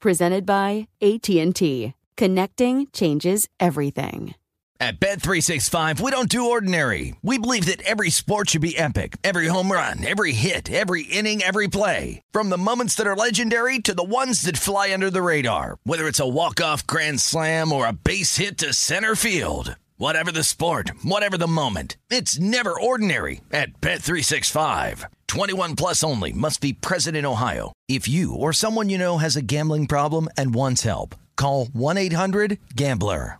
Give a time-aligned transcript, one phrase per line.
[0.00, 1.94] presented by AT&T.
[2.16, 4.34] Connecting changes everything.
[4.82, 7.14] At Bet365, we don't do ordinary.
[7.20, 9.18] We believe that every sport should be epic.
[9.22, 12.22] Every home run, every hit, every inning, every play.
[12.30, 15.76] From the moments that are legendary to the ones that fly under the radar.
[15.84, 19.76] Whether it's a walk-off grand slam or a base hit to center field.
[20.00, 25.04] Whatever the sport, whatever the moment, it's never ordinary at Bet365.
[25.26, 27.70] 21 plus only must be present in Ohio.
[27.86, 33.36] If you or someone you know has a gambling problem and wants help, call 1-800-GAMBLER.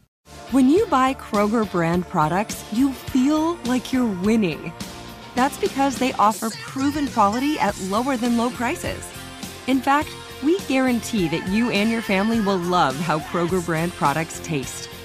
[0.51, 4.71] When you buy Kroger brand products, you feel like you're winning.
[5.35, 9.03] That's because they offer proven quality at lower than low prices.
[9.67, 10.11] In fact,
[10.43, 14.91] we guarantee that you and your family will love how Kroger brand products taste,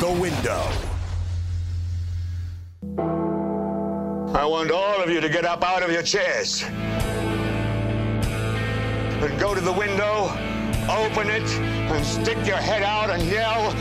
[0.00, 0.62] The window.
[4.32, 6.62] I want all of you to get up out of your chairs
[9.22, 10.30] and go to the window,
[10.88, 11.48] open it,
[11.90, 13.74] and stick your head out and yell.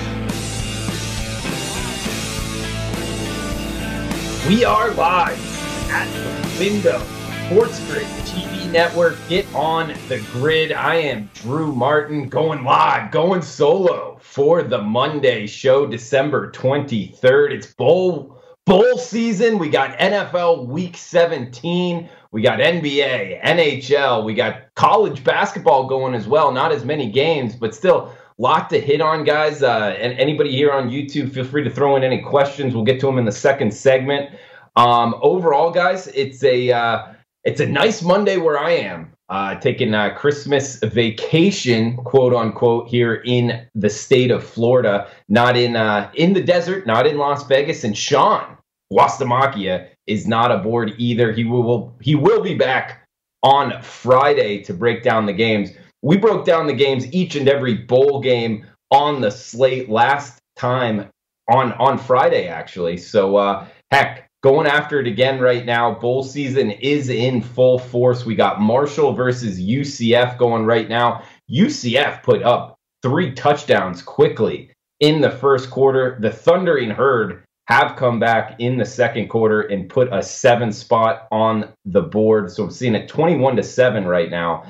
[4.47, 6.99] We are live at the window.
[7.45, 8.26] Sports Grid
[8.71, 9.15] Network.
[9.29, 10.71] Get on the grid.
[10.71, 17.51] I am Drew Martin going live, going solo for the Monday show, December 23rd.
[17.51, 19.57] It's bowl bowl season.
[19.57, 22.09] We got NFL week 17.
[22.31, 24.25] We got NBA, NHL.
[24.25, 26.51] We got college basketball going as well.
[26.51, 29.63] Not as many games, but still lot to hit on, guys.
[29.63, 32.75] Uh, and anybody here on YouTube, feel free to throw in any questions.
[32.75, 34.31] We'll get to them in the second segment.
[34.75, 37.13] Um, overall, guys, it's a uh,
[37.47, 39.13] it's a nice Monday where I am.
[39.29, 45.75] Uh, taking a Christmas vacation, quote unquote, here in the state of Florida, not in
[45.75, 47.83] uh, in the desert, not in Las Vegas.
[47.83, 48.57] And Sean
[48.91, 51.31] Wastamakia is not aboard either.
[51.31, 53.05] He will he will be back
[53.43, 55.71] on Friday to break down the games.
[56.01, 61.09] We broke down the games, each and every bowl game on the slate last time
[61.49, 62.97] on on Friday, actually.
[62.97, 65.93] So uh, heck, going after it again right now.
[65.93, 68.25] Bowl season is in full force.
[68.25, 71.23] We got Marshall versus UCF going right now.
[71.49, 76.17] UCF put up three touchdowns quickly in the first quarter.
[76.21, 81.27] The Thundering Herd have come back in the second quarter and put a seven spot
[81.31, 82.49] on the board.
[82.49, 84.65] So I'm seeing it 21 to 7 right now.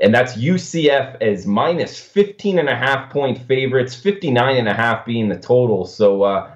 [0.00, 5.06] And that's UCF as minus 15 and a half point favorites, 59 and a half
[5.06, 5.86] being the total.
[5.86, 6.54] So uh,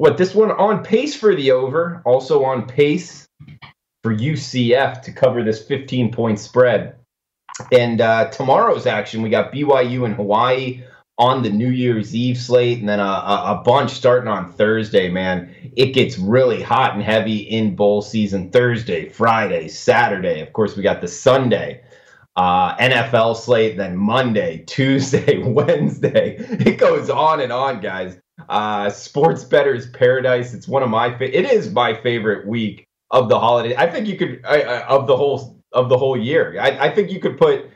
[0.00, 3.28] what this one on pace for the over, also on pace
[4.02, 6.96] for UCF to cover this 15 point spread.
[7.70, 10.84] And uh, tomorrow's action, we got BYU and Hawaii
[11.18, 15.54] on the New Year's Eve slate, and then a, a, bunch starting on Thursday, man.
[15.76, 20.40] It gets really hot and heavy in bowl season Thursday, Friday, Saturday.
[20.40, 21.82] Of course, we got the Sunday
[22.36, 26.36] uh, NFL slate, then Monday, Tuesday, Wednesday.
[26.38, 28.18] It goes on and on, guys.
[28.48, 30.54] Uh, Sports Bettor's Paradise.
[30.54, 31.16] It's one of my.
[31.16, 33.76] Fa- it is my favorite week of the holiday.
[33.76, 36.58] I think you could uh, of the whole of the whole year.
[36.60, 37.70] I, I think you could put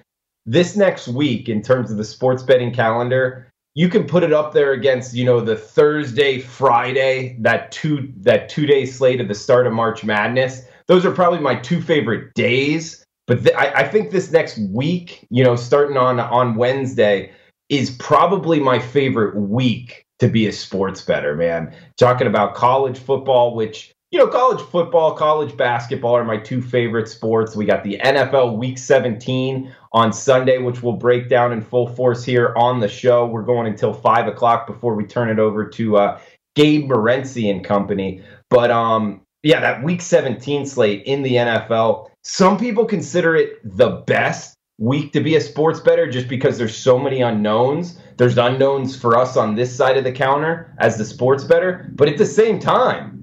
[0.47, 4.53] this next week in terms of the sports betting calendar you can put it up
[4.53, 9.35] there against you know the thursday friday that two that two day slate at the
[9.35, 13.89] start of march madness those are probably my two favorite days but th- I, I
[13.89, 17.33] think this next week you know starting on on wednesday
[17.69, 23.55] is probably my favorite week to be a sports bettor man talking about college football
[23.55, 27.57] which you know, college football, college basketball are my two favorite sports.
[27.57, 32.23] We got the NFL Week 17 on Sunday, which we'll break down in full force
[32.23, 33.27] here on the show.
[33.27, 36.21] We're going until five o'clock before we turn it over to uh,
[36.55, 38.23] Gabe Morency and company.
[38.51, 42.09] But um, yeah, that Week 17 slate in the NFL.
[42.23, 46.76] Some people consider it the best week to be a sports bettor just because there's
[46.76, 47.99] so many unknowns.
[48.17, 52.09] There's unknowns for us on this side of the counter as the sports bettor, but
[52.09, 53.15] at the same time,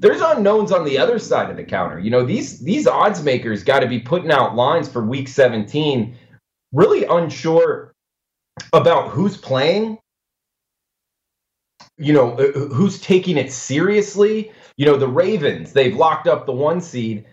[0.00, 1.98] there's unknowns on the other side of the counter.
[1.98, 6.16] You know, these these odds makers got to be putting out lines for week 17
[6.72, 7.92] really unsure
[8.72, 9.98] about who's playing,
[11.98, 14.52] you know, who's taking it seriously.
[14.76, 17.26] You know, the Ravens, they've locked up the one seed.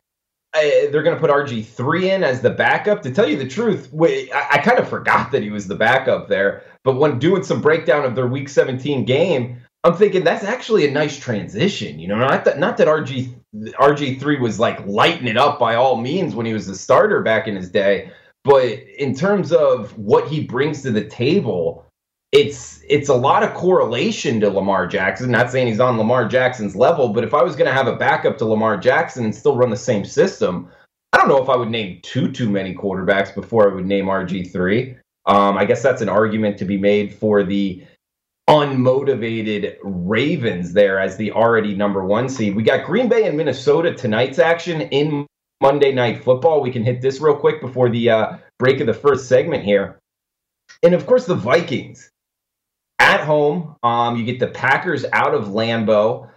[0.54, 3.02] Uh, they're going to put RG3 in as the backup.
[3.04, 6.30] To tell you the truth, I, I kind of forgot that he was the backup
[6.30, 6.64] there.
[6.84, 10.92] But when doing some breakdown of their Week 17 game, I'm thinking that's actually a
[10.92, 12.00] nice transition.
[12.00, 15.98] You know, not that not that RG RG3 was like lighting it up by all
[15.98, 18.12] means when he was the starter back in his day,
[18.44, 21.86] but in terms of what he brings to the table,
[22.32, 25.32] it's it's a lot of correlation to Lamar Jackson.
[25.32, 27.96] Not saying he's on Lamar Jackson's level, but if I was going to have a
[27.96, 30.70] backup to Lamar Jackson and still run the same system,
[31.14, 34.06] I don't know if I would name too too many quarterbacks before I would name
[34.06, 34.98] RG3.
[35.26, 37.84] Um, I guess that's an argument to be made for the
[38.50, 42.56] unmotivated Ravens there as the already number one seed.
[42.56, 45.28] We got Green Bay and Minnesota tonight's action in
[45.62, 46.62] Monday Night Football.
[46.62, 50.00] We can hit this real quick before the uh, break of the first segment here.
[50.84, 52.10] And of course, the Vikings
[53.00, 53.76] at home.
[53.84, 56.30] Um, you get the Packers out of Lambeau.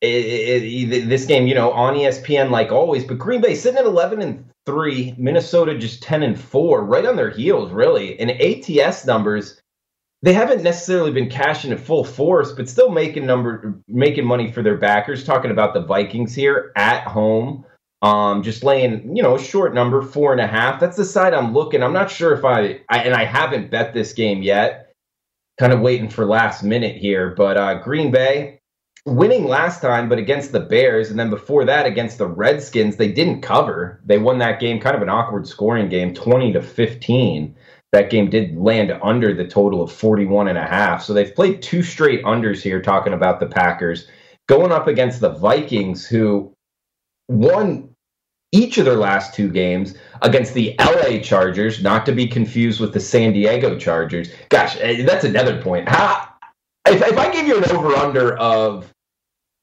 [0.00, 3.78] It, it, it, this game, you know, on ESPN like always, but Green Bay sitting
[3.78, 8.18] at 11 and 3, Minnesota just 10 and 4, right on their heels, really.
[8.18, 9.60] And ATS numbers,
[10.24, 14.62] they haven't necessarily been cashing at full force, but still making number making money for
[14.62, 15.22] their backers.
[15.22, 17.66] Talking about the Vikings here at home,
[18.00, 20.80] um, just laying you know a short number four and a half.
[20.80, 21.82] That's the side I'm looking.
[21.82, 24.83] I'm not sure if I, I and I haven't bet this game yet.
[25.58, 28.60] Kind of waiting for last minute here, but uh, Green Bay
[29.06, 33.12] winning last time, but against the Bears, and then before that against the Redskins, they
[33.12, 34.00] didn't cover.
[34.04, 37.54] They won that game, kind of an awkward scoring game, 20 to 15
[37.94, 41.04] that game did land under the total of 41 and a half.
[41.04, 44.08] So they've played two straight unders here talking about the Packers
[44.48, 46.52] going up against the Vikings who
[47.28, 47.93] won
[48.54, 52.92] each of their last two games against the LA Chargers, not to be confused with
[52.92, 54.30] the San Diego Chargers.
[54.48, 55.88] Gosh, eh, that's another point.
[55.88, 56.28] How,
[56.86, 58.92] if, if I give you an over under of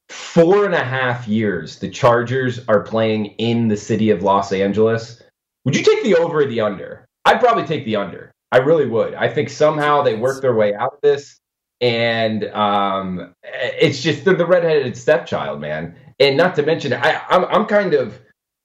[0.10, 5.24] four and a half years the Chargers are playing in the city of Los Angeles,
[5.64, 7.06] would you take the over or the under?
[7.24, 8.32] I'd probably take the under.
[8.52, 9.14] I really would.
[9.14, 11.40] I think somehow they work their way out of this,
[11.80, 15.96] and um, it's just they're the redheaded stepchild, man.
[16.20, 18.20] And not to mention, I, I'm I'm kind of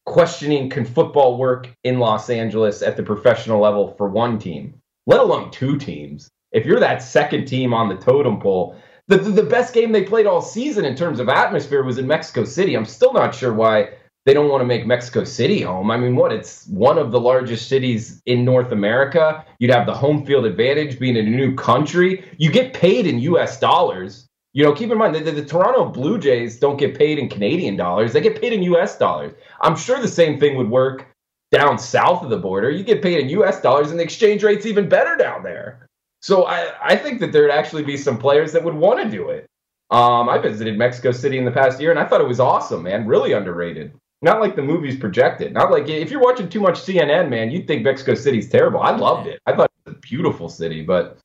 [0.06, 5.20] questioning can football work in Los Angeles at the professional level for one team, let
[5.20, 6.30] alone two teams.
[6.52, 8.76] If you're that second team on the totem pole,
[9.08, 12.44] the, the, best game they played all season in terms of atmosphere was in Mexico
[12.44, 12.74] City.
[12.74, 13.90] I'm still not sure why
[14.24, 15.90] they don't want to make Mexico City home.
[15.90, 16.32] I mean, what?
[16.32, 19.44] It's one of the largest cities in North America.
[19.60, 22.24] You'd have the home field advantage being in a new country.
[22.36, 23.60] You get paid in U.S.
[23.60, 24.26] dollars.
[24.56, 27.28] You know, keep in mind that the, the, Toronto Blue Jays don't get paid in
[27.28, 28.14] Canadian dollars.
[28.14, 28.96] They get paid in U.S.
[28.96, 29.34] dollars.
[29.60, 31.06] I'm sure the same thing would work
[31.52, 32.70] down south of the border.
[32.70, 33.60] You get paid in U.S.
[33.60, 35.86] dollars, and the exchange rate's even better down there.
[36.22, 39.28] So I, I think that there'd actually be some players that would want to do
[39.28, 39.44] it.
[39.90, 42.84] Um, I visited Mexico City in the past year, and I thought it was awesome,
[42.84, 43.06] man.
[43.06, 43.92] Really underrated.
[44.22, 45.52] Not like the movies projected.
[45.52, 48.80] Not like if you're watching too much CNN, man, you'd think Mexico City's terrible.
[48.80, 49.38] I loved it.
[49.44, 51.18] I thought it was a beautiful city, but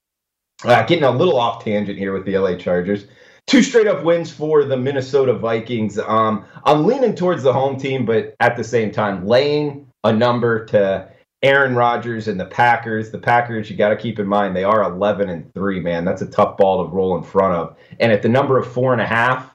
[0.63, 3.05] uh, getting a little off tangent here with the LA Chargers.
[3.47, 5.97] Two straight up wins for the Minnesota Vikings.
[5.97, 10.65] Um, I'm leaning towards the home team, but at the same time, laying a number
[10.67, 11.09] to
[11.43, 13.09] Aaron Rodgers and the Packers.
[13.09, 16.05] The Packers, you got to keep in mind, they are 11 and 3, man.
[16.05, 17.77] That's a tough ball to roll in front of.
[17.99, 19.53] And at the number of four and a half,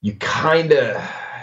[0.00, 1.00] you kind of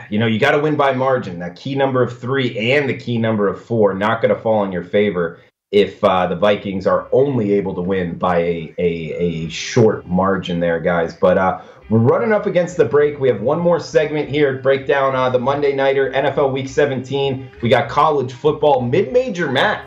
[0.09, 1.39] you know, you got to win by margin.
[1.39, 4.63] That key number of three and the key number of four not going to fall
[4.63, 5.39] in your favor
[5.71, 10.59] if uh, the Vikings are only able to win by a, a, a short margin
[10.59, 11.15] there, guys.
[11.15, 13.19] But uh, we're running up against the break.
[13.19, 17.51] We have one more segment here break down uh, the Monday Nighter NFL Week 17.
[17.61, 19.85] We got college football mid major Matt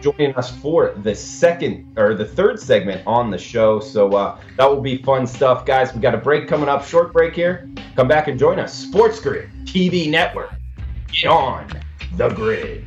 [0.00, 3.78] joining us for the second or the third segment on the show.
[3.80, 5.94] So uh, that will be fun stuff, guys.
[5.94, 7.68] We got a break coming up, short break here.
[7.94, 8.72] Come back and join us.
[8.72, 10.52] Sports Grid TV Network.
[11.12, 11.68] Get on
[12.16, 12.86] the grid.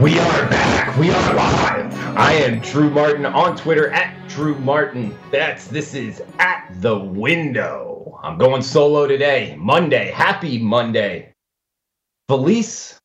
[0.00, 0.96] We are back.
[0.96, 1.92] We are live.
[2.16, 5.18] I am Drew Martin on Twitter at Drew Martin.
[5.32, 8.20] That's this is at the window.
[8.22, 9.56] I'm going solo today.
[9.58, 10.12] Monday.
[10.12, 11.32] Happy Monday.
[12.28, 12.96] Feliz.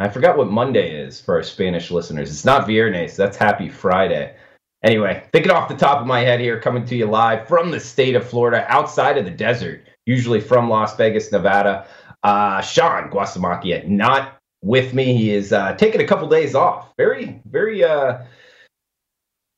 [0.00, 2.30] I forgot what Monday is for our Spanish listeners.
[2.30, 3.14] It's not Viernes.
[3.14, 4.34] That's Happy Friday.
[4.82, 7.78] Anyway, thinking off the top of my head here, coming to you live from the
[7.78, 11.86] state of Florida, outside of the desert, usually from Las Vegas, Nevada.
[12.24, 14.33] Uh, Sean Guasamakia, not
[14.64, 15.16] with me.
[15.16, 16.88] He is uh, taking a couple days off.
[16.96, 18.18] Very, very uh,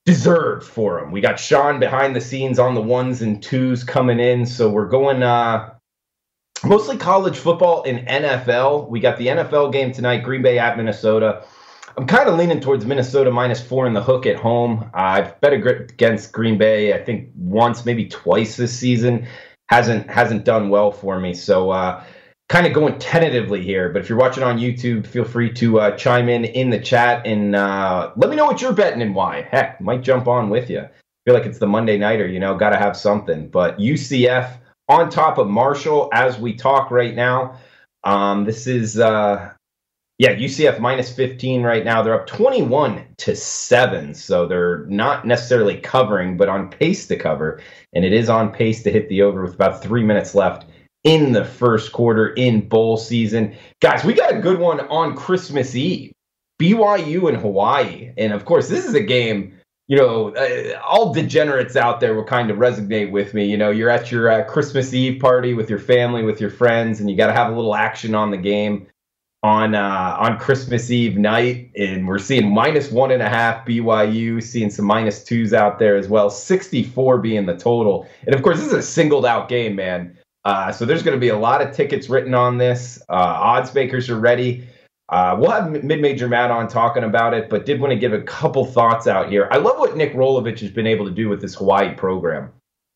[0.05, 1.13] deserved for him.
[1.13, 4.45] We got Sean behind the scenes on the ones and twos coming in.
[4.45, 5.73] So we're going uh,
[6.65, 8.89] mostly college football and NFL.
[8.91, 11.45] We got the NFL game tonight, Green Bay at Minnesota.
[11.97, 14.91] I'm kind of leaning towards Minnesota minus four in the hook at home.
[14.93, 19.27] I've bet against Green Bay, I think once, maybe twice this season.
[19.69, 21.33] Hasn't hasn't done well for me.
[21.33, 22.05] So uh,
[22.49, 25.97] kind of going tentatively here, but if you're watching on YouTube, feel free to uh,
[25.97, 29.43] chime in in the chat and uh, let me know what you're betting and why.
[29.51, 30.85] Heck, might jump on with you.
[31.25, 33.49] Feel like it's the Monday nighter, you know, got to have something.
[33.49, 37.59] But UCF on top of Marshall as we talk right now.
[38.05, 39.51] Um, this is uh,
[40.19, 42.03] yeah, UCF minus 15 right now.
[42.03, 44.15] They're up 21 to 7.
[44.15, 47.61] So they're not necessarily covering, but on pace to cover.
[47.93, 50.67] And it is on pace to hit the over with about three minutes left
[51.07, 53.55] in the first quarter in bowl season.
[53.81, 56.13] Guys, we got a good one on Christmas Eve.
[56.61, 58.13] BYU and Hawaii.
[58.19, 62.25] And of course, this is a game, you know, uh, all degenerates out there will
[62.25, 63.45] kind of resonate with me.
[63.45, 66.99] You know, you're at your uh, Christmas Eve party with your family, with your friends,
[66.99, 68.89] and you got to have a little action on the game
[69.43, 74.43] on uh, on Christmas Eve night, and we're seeing minus one and a half BYU,
[74.43, 76.31] seeing some minus twos out there as well.
[76.31, 80.16] 64 being the total, and of course, this is a singled out game, man.
[80.47, 83.03] Uh, so there's going to be a lot of tickets written on this.
[83.09, 84.65] Uh, odds makers are ready.
[85.09, 88.23] Uh, we'll have mid-major Matt on talking about it, but did want to give a
[88.23, 89.49] couple thoughts out here.
[89.51, 92.53] I love what Nick Rolovich has been able to do with this Hawaii program.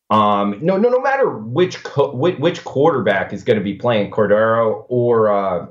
[0.09, 4.11] Um, no, no, no matter which co- which, which, quarterback is going to be playing
[4.11, 5.67] Cordeiro or uh,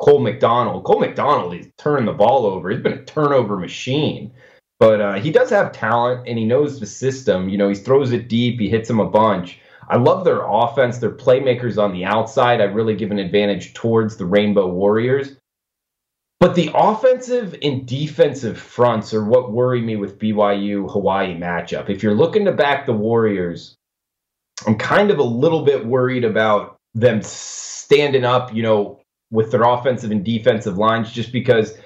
[0.00, 0.84] Cole McDonald.
[0.84, 2.70] Cole McDonald, he's turned the ball over.
[2.70, 4.32] He's been a turnover machine.
[4.80, 7.50] But uh, he does have talent and he knows the system.
[7.50, 9.58] You know, he throws it deep, he hits him a bunch.
[9.88, 12.60] I love their offense, their playmakers on the outside.
[12.60, 15.36] I really give an advantage towards the Rainbow Warriors.
[16.40, 21.88] But the offensive and defensive fronts are what worry me with BYU Hawaii matchup.
[21.88, 23.76] If you're looking to back the Warriors,
[24.66, 29.62] I'm kind of a little bit worried about them standing up, you know, with their
[29.62, 31.78] offensive and defensive lines, just because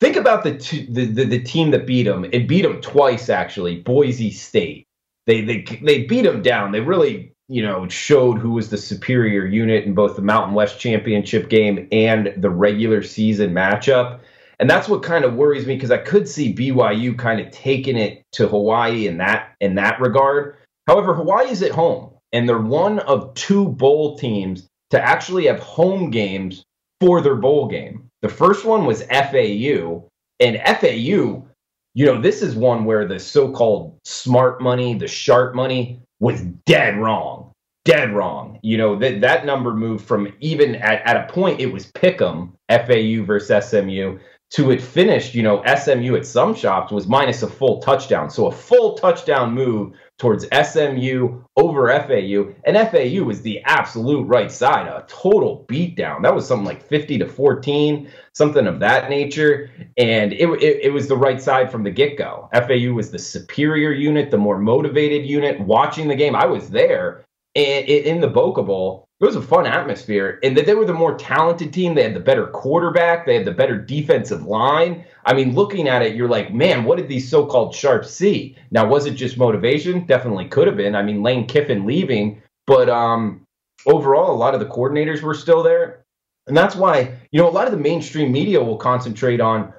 [0.00, 0.52] think about the,
[0.90, 2.24] the, the, the team that beat them.
[2.32, 4.86] It beat them twice, actually, Boise State.
[5.26, 6.72] they they they beat them down.
[6.72, 10.78] They really you know showed who was the superior unit in both the Mountain West
[10.78, 14.20] Championship game and the regular season matchup.
[14.60, 17.96] And that's what kind of worries me because I could see BYU kind of taking
[17.96, 20.56] it to Hawaii in that in that regard.
[20.86, 25.60] However, Hawaii is at home and they're one of two bowl teams to actually have
[25.60, 26.64] home games
[27.00, 28.08] for their bowl game.
[28.22, 30.08] The first one was FAU,
[30.40, 31.46] and FAU,
[31.94, 36.96] you know, this is one where the so-called smart money, the sharp money, was dead
[36.96, 37.52] wrong.
[37.84, 38.58] Dead wrong.
[38.62, 42.52] You know, that that number moved from even at, at a point it was Pick'em,
[42.68, 44.18] FAU versus SMU,
[44.50, 48.30] to it finished, you know, SMU at some shops was minus a full touchdown.
[48.30, 52.54] So a full touchdown move towards SMU over FAU.
[52.64, 56.22] And FAU was the absolute right side, a total beatdown.
[56.22, 59.70] That was something like 50 to 14, something of that nature.
[59.98, 62.48] And it, it, it was the right side from the get go.
[62.52, 65.60] FAU was the superior unit, the more motivated unit.
[65.60, 67.24] Watching the game, I was there.
[67.58, 71.18] In the Boca Bowl, it was a fun atmosphere and that they were the more
[71.18, 71.94] talented team.
[71.94, 73.26] They had the better quarterback.
[73.26, 75.04] They had the better defensive line.
[75.24, 78.56] I mean looking at it you're like man what did these so-called sharps see?
[78.70, 80.06] Now was it just motivation?
[80.06, 80.94] Definitely could have been.
[80.94, 83.42] I mean lane kiffin leaving but um
[83.86, 86.04] overall a lot of the coordinators were still there.
[86.46, 89.72] And that's why you know a lot of the mainstream media will concentrate on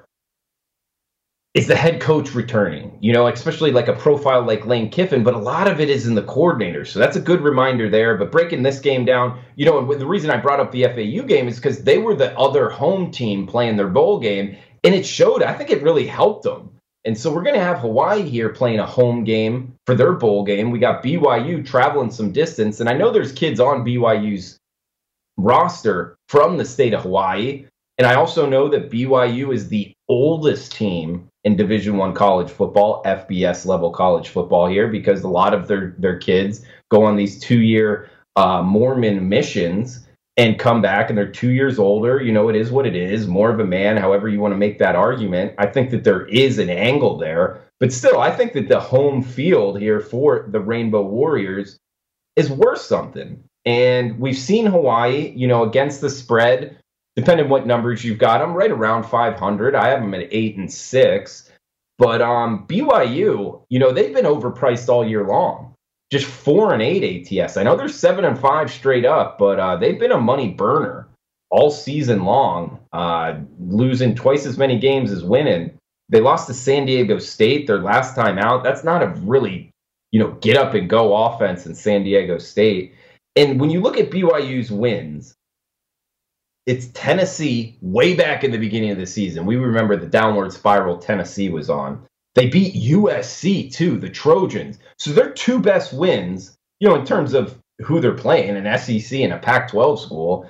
[1.54, 5.34] is the head coach returning, you know, especially like a profile like Lane Kiffin, but
[5.34, 6.88] a lot of it is in the coordinators.
[6.88, 8.16] So that's a good reminder there.
[8.16, 11.26] But breaking this game down, you know, and the reason I brought up the FAU
[11.26, 15.04] game is because they were the other home team playing their bowl game, and it
[15.04, 15.42] showed.
[15.42, 16.70] I think it really helped them.
[17.04, 20.44] And so we're going to have Hawaii here playing a home game for their bowl
[20.44, 20.70] game.
[20.70, 24.58] We got BYU traveling some distance, and I know there's kids on BYU's
[25.36, 27.66] roster from the state of Hawaii.
[27.98, 33.02] And I also know that BYU is the oldest team in Division One college football,
[33.04, 37.38] FBS level college football here, because a lot of their their kids go on these
[37.38, 42.20] two year uh, Mormon missions and come back, and they're two years older.
[42.20, 43.26] You know, it is what it is.
[43.26, 45.54] More of a man, however you want to make that argument.
[45.58, 49.22] I think that there is an angle there, but still, I think that the home
[49.22, 51.78] field here for the Rainbow Warriors
[52.36, 53.42] is worth something.
[53.64, 56.79] And we've seen Hawaii, you know, against the spread
[57.20, 59.74] depending what numbers you've got, I'm right around 500.
[59.74, 61.50] I have them at eight and six.
[61.98, 65.74] But um, BYU, you know, they've been overpriced all year long.
[66.10, 67.56] Just four and eight ATS.
[67.56, 71.08] I know they're seven and five straight up, but uh, they've been a money burner
[71.50, 75.72] all season long, uh, losing twice as many games as winning.
[76.08, 78.64] They lost to San Diego State their last time out.
[78.64, 79.70] That's not a really,
[80.10, 82.94] you know, get up and go offense in San Diego State.
[83.36, 85.34] And when you look at BYU's wins,
[86.70, 89.44] it's Tennessee way back in the beginning of the season.
[89.44, 92.06] We remember the downward spiral Tennessee was on.
[92.36, 94.78] They beat USC too, the Trojans.
[94.96, 99.18] So their two best wins, you know, in terms of who they're playing, an SEC
[99.18, 100.48] and a Pac 12 school,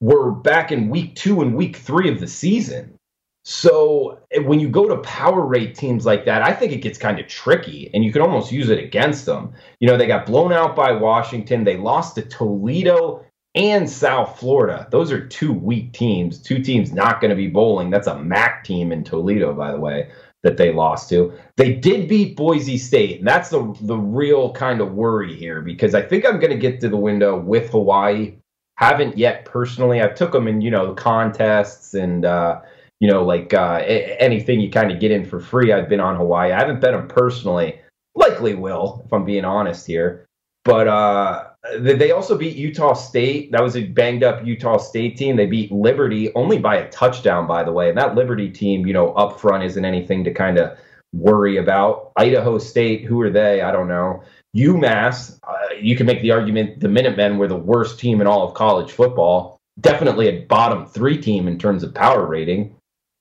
[0.00, 2.96] were back in week two and week three of the season.
[3.44, 6.98] So eh, when you go to power rate teams like that, I think it gets
[6.98, 9.52] kind of tricky and you can almost use it against them.
[9.78, 11.62] You know, they got blown out by Washington.
[11.62, 14.88] They lost to Toledo and South Florida.
[14.90, 17.90] Those are two weak teams, two teams not going to be bowling.
[17.90, 20.10] That's a MAC team in Toledo, by the way,
[20.42, 21.32] that they lost to.
[21.56, 25.94] They did beat Boise State, and that's the the real kind of worry here because
[25.94, 28.34] I think I'm going to get to the window with Hawaii.
[28.76, 30.02] Haven't yet personally.
[30.02, 32.60] I took them in, you know, contests and uh,
[32.98, 35.72] you know, like uh, anything you kind of get in for free.
[35.72, 36.52] I've been on Hawaii.
[36.52, 37.80] I haven't bet them personally.
[38.16, 40.26] Likely will, if I'm being honest here.
[40.64, 41.44] But uh,
[41.78, 43.50] they also beat Utah State.
[43.52, 45.36] That was a banged up Utah State team.
[45.36, 47.88] They beat Liberty only by a touchdown, by the way.
[47.88, 50.76] And that Liberty team, you know, up front isn't anything to kind of
[51.14, 52.12] worry about.
[52.16, 53.62] Idaho State, who are they?
[53.62, 54.22] I don't know.
[54.54, 58.46] UMass, uh, you can make the argument the Minutemen were the worst team in all
[58.46, 59.56] of college football.
[59.80, 62.76] Definitely a bottom three team in terms of power rating.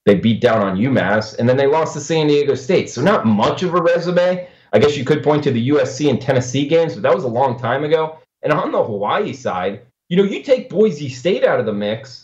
[0.06, 2.90] They beat down on UMass, and then they lost to San Diego State.
[2.90, 4.48] So not much of a resume.
[4.74, 7.30] I guess you could point to the USC and Tennessee games, but that was a
[7.30, 8.20] long time ago.
[8.44, 12.22] And on the Hawaii side, you know, you take Boise State out of the mix.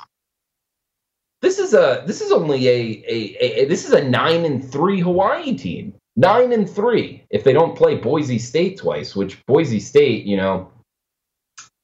[1.41, 4.99] This is a this is only a, a, a this is a nine and three
[4.99, 5.93] Hawaii team.
[6.17, 10.69] Nine and three if they don't play Boise State twice, which Boise State, you know,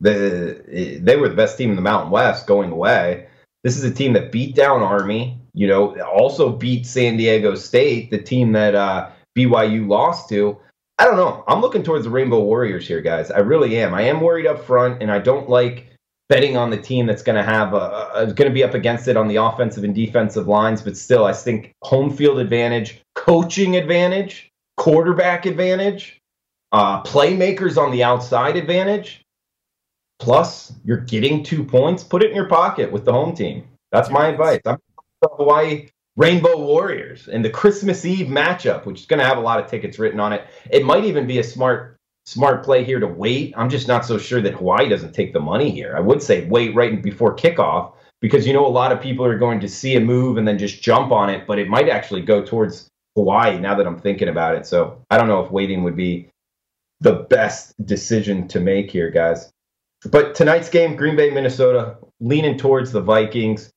[0.02, 3.28] the they were the best team in the Mountain West going away.
[3.64, 8.12] This is a team that beat down Army, you know, also beat San Diego State,
[8.12, 10.58] the team that uh, BYU lost to.
[11.00, 11.44] I don't know.
[11.48, 13.32] I'm looking towards the Rainbow Warriors here, guys.
[13.32, 13.94] I really am.
[13.94, 15.88] I am worried up front, and I don't like
[16.30, 19.08] betting on the team that's going to have a, a going to be up against
[19.08, 20.82] it on the offensive and defensive lines.
[20.82, 26.14] But still, I think home field advantage, coaching advantage, quarterback advantage.
[26.72, 29.22] uh, playmakers on the outside advantage.
[30.20, 32.04] Plus, you're getting two points.
[32.04, 33.66] Put it in your pocket with the home team.
[33.92, 34.62] That's my advice.
[34.66, 34.78] I'm
[35.24, 39.60] Hawaii Rainbow Warriors and the Christmas Eve matchup, which is going to have a lot
[39.60, 40.48] of tickets written on it.
[40.70, 43.54] It might even be a smart smart play here to wait.
[43.56, 45.96] I'm just not so sure that Hawaii doesn't take the money here.
[45.96, 49.38] I would say wait right before kickoff because you know a lot of people are
[49.38, 52.22] going to see a move and then just jump on it, but it might actually
[52.22, 54.66] go towards Hawaii now that I'm thinking about it.
[54.66, 56.30] So I don't know if waiting would be
[57.02, 59.52] the best decision to make here, guys.
[60.10, 63.72] But tonight's game, Green Bay, Minnesota, leaning towards the Vikings.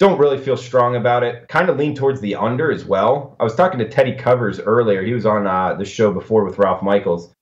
[0.00, 1.46] Don't really feel strong about it.
[1.48, 3.36] Kind of lean towards the under as well.
[3.38, 5.02] I was talking to Teddy Covers earlier.
[5.02, 7.34] He was on uh, the show before with Ralph Michaels,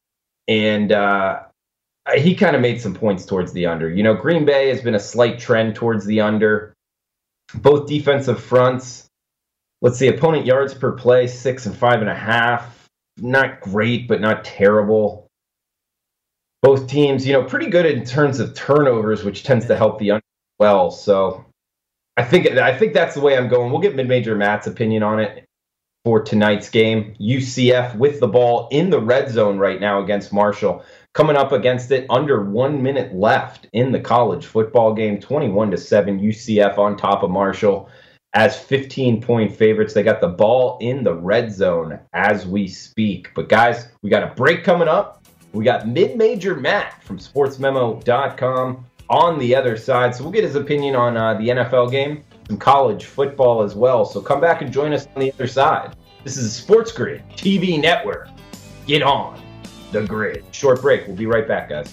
[0.48, 1.42] and uh,
[2.16, 3.88] he kind of made some points towards the under.
[3.88, 6.74] You know, Green Bay has been a slight trend towards the under.
[7.54, 9.06] Both defensive fronts.
[9.80, 12.88] Let's see, opponent yards per play, six and five and a half.
[13.18, 15.28] Not great, but not terrible.
[16.62, 20.10] Both teams, you know, pretty good in terms of turnovers, which tends to help the
[20.10, 20.24] under
[20.58, 20.90] well.
[20.90, 21.44] So
[22.18, 23.70] I think I think that's the way I'm going.
[23.70, 25.44] We'll get mid-major Matt's opinion on it
[26.04, 27.14] for tonight's game.
[27.20, 30.84] UCF with the ball in the red zone right now against Marshall
[31.18, 35.76] coming up against it under one minute left in the college football game 21 to
[35.76, 37.88] 7 ucf on top of marshall
[38.34, 43.32] as 15 point favorites they got the ball in the red zone as we speak
[43.34, 49.38] but guys we got a break coming up we got mid-major matt from sportsmemo.com on
[49.38, 53.04] the other side so we'll get his opinion on uh, the nfl game some college
[53.04, 56.52] football as well so come back and join us on the other side this is
[56.52, 58.28] sports grid tv network
[58.86, 59.40] get on
[59.92, 60.44] the grid.
[60.52, 61.06] Short break.
[61.06, 61.92] We'll be right back, guys.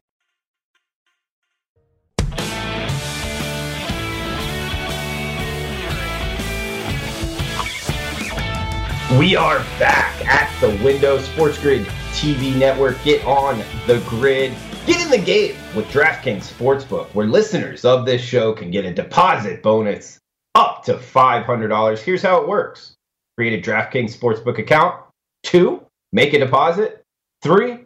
[9.19, 11.17] We are back at the window.
[11.17, 12.95] Sports Grid TV network.
[13.03, 14.53] Get on the grid.
[14.85, 18.93] Get in the game with DraftKings Sportsbook, where listeners of this show can get a
[18.93, 20.17] deposit bonus
[20.55, 21.99] up to $500.
[21.99, 22.93] Here's how it works
[23.35, 25.03] create a DraftKings Sportsbook account.
[25.43, 27.01] Two, make a deposit.
[27.41, 27.79] Three,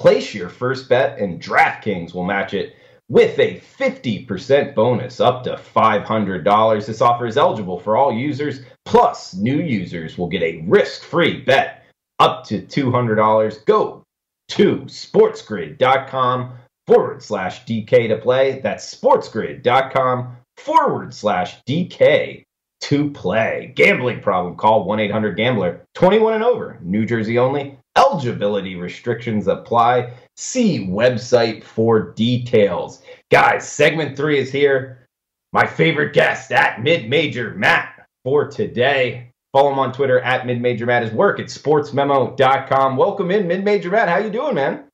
[0.00, 2.74] place your first bet, and DraftKings will match it
[3.12, 6.86] with a 50% bonus up to $500.
[6.86, 11.84] This offer is eligible for all users, plus new users will get a risk-free bet
[12.20, 13.66] up to $200.
[13.66, 14.02] Go
[14.48, 16.54] to sportsgrid.com
[16.86, 18.60] forward slash DK to play.
[18.60, 22.44] That's sportsgrid.com forward slash DK
[22.82, 23.72] to play.
[23.76, 25.84] Gambling problem, call 1 800 Gambler.
[25.94, 27.78] 21 and over, New Jersey only.
[27.96, 30.14] Eligibility restrictions apply.
[30.36, 33.01] See website for details.
[33.32, 35.08] Guys, segment three is here.
[35.54, 39.30] My favorite guest at Mid Major Matt for today.
[39.54, 41.02] Follow him on Twitter at Mid Major Matt.
[41.02, 42.96] His work at sportsmemo.com.
[42.98, 44.10] Welcome in, Mid Major Matt.
[44.10, 44.84] How you doing, man?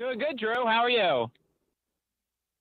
[0.00, 0.66] Doing good, Drew.
[0.66, 1.30] How are you?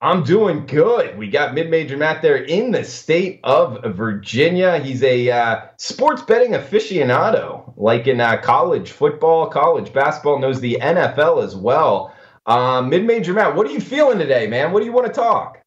[0.01, 1.17] I'm doing good.
[1.17, 4.77] We got mid-major Matt there in the state of Virginia.
[4.77, 10.77] He's a uh, sports betting aficionado, like in uh, college football, college basketball, knows the
[10.79, 12.13] NFL as well.
[12.47, 14.71] Uh, mid-major Matt, what are you feeling today, man?
[14.71, 15.59] What do you want to talk?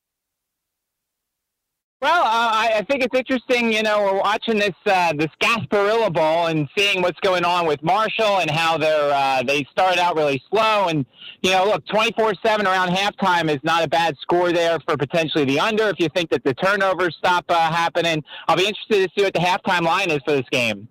[2.00, 3.70] Well, uh, I, I think it's interesting.
[3.70, 7.82] You know, we're watching this uh, this Gasparilla Bowl and seeing what's going on with
[7.82, 10.88] Marshall and how they're uh, they started out really slow.
[10.88, 11.04] And
[11.42, 14.96] you know, look, twenty four seven around halftime is not a bad score there for
[14.96, 15.88] potentially the under.
[15.88, 19.34] If you think that the turnovers stop uh, happening, I'll be interested to see what
[19.34, 20.88] the halftime line is for this game.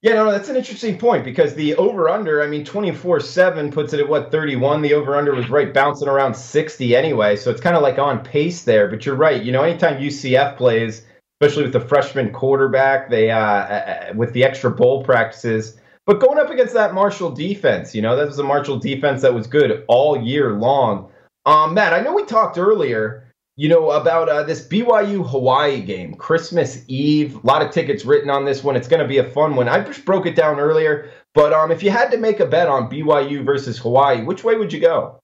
[0.00, 3.92] Yeah, no, that's an interesting point because the over under, I mean, 24 7 puts
[3.92, 4.80] it at what, 31?
[4.80, 7.34] The over under was right bouncing around 60 anyway.
[7.34, 8.86] So it's kind of like on pace there.
[8.88, 9.42] But you're right.
[9.42, 11.04] You know, anytime UCF plays,
[11.40, 16.38] especially with the freshman quarterback, they, uh, uh, with the extra bowl practices, but going
[16.38, 19.84] up against that Marshall defense, you know, that was a Marshall defense that was good
[19.88, 21.10] all year long.
[21.44, 23.27] Um, Matt, I know we talked earlier
[23.58, 27.34] you know, about uh, this BYU Hawaii game, Christmas Eve.
[27.42, 28.76] A lot of tickets written on this one.
[28.76, 29.68] It's going to be a fun one.
[29.68, 32.68] I just broke it down earlier, but um, if you had to make a bet
[32.68, 35.18] on BYU versus Hawaii, which way would you go?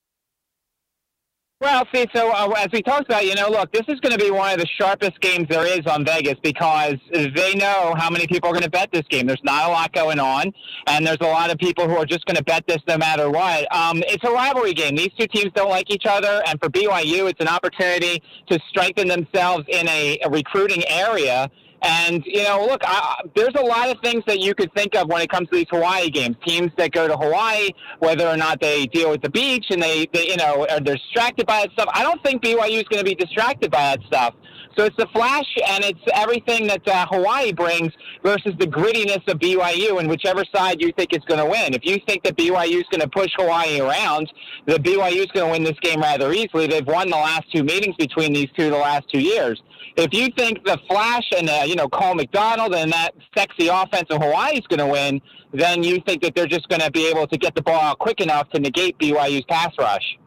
[1.61, 4.19] Well, see, so uh, as we talked about, you know, look, this is going to
[4.19, 8.27] be one of the sharpest games there is on Vegas because they know how many
[8.27, 9.27] people are going to bet this game.
[9.27, 10.53] There's not a lot going on,
[10.89, 13.31] and there's a lot of people who are just going to bet this no matter
[13.31, 13.73] what.
[13.75, 14.97] Um, it's a rivalry game.
[14.97, 19.07] These two teams don't like each other, and for BYU, it's an opportunity to strengthen
[19.07, 21.49] themselves in a, a recruiting area
[21.85, 25.09] and, you know, look, I, there's a lot of things that you could think of
[25.09, 26.35] when it comes to these Hawaii games.
[26.47, 27.69] Teams that go to Hawaii,
[27.99, 31.47] whether or not they deal with the beach and they, they you know, are distracted
[31.47, 31.91] by that stuff.
[31.93, 34.35] I don't think BYU is going to be distracted by that stuff.
[34.77, 37.93] So it's the flash and it's everything that uh, Hawaii brings
[38.25, 41.75] versus the grittiness of BYU and whichever side you think is going to win.
[41.75, 44.33] If you think that BYU is going to push Hawaii around,
[44.67, 46.67] the BYU is going to win this game rather easily.
[46.67, 49.63] They've won the last two meetings between these two the last two years.
[49.97, 54.09] If you think the flash and uh, you know Cole McDonald and that sexy offense
[54.11, 55.21] of Hawaii is going to win,
[55.53, 57.99] then you think that they're just going to be able to get the ball out
[58.01, 60.19] quick enough to negate BYU's pass rush.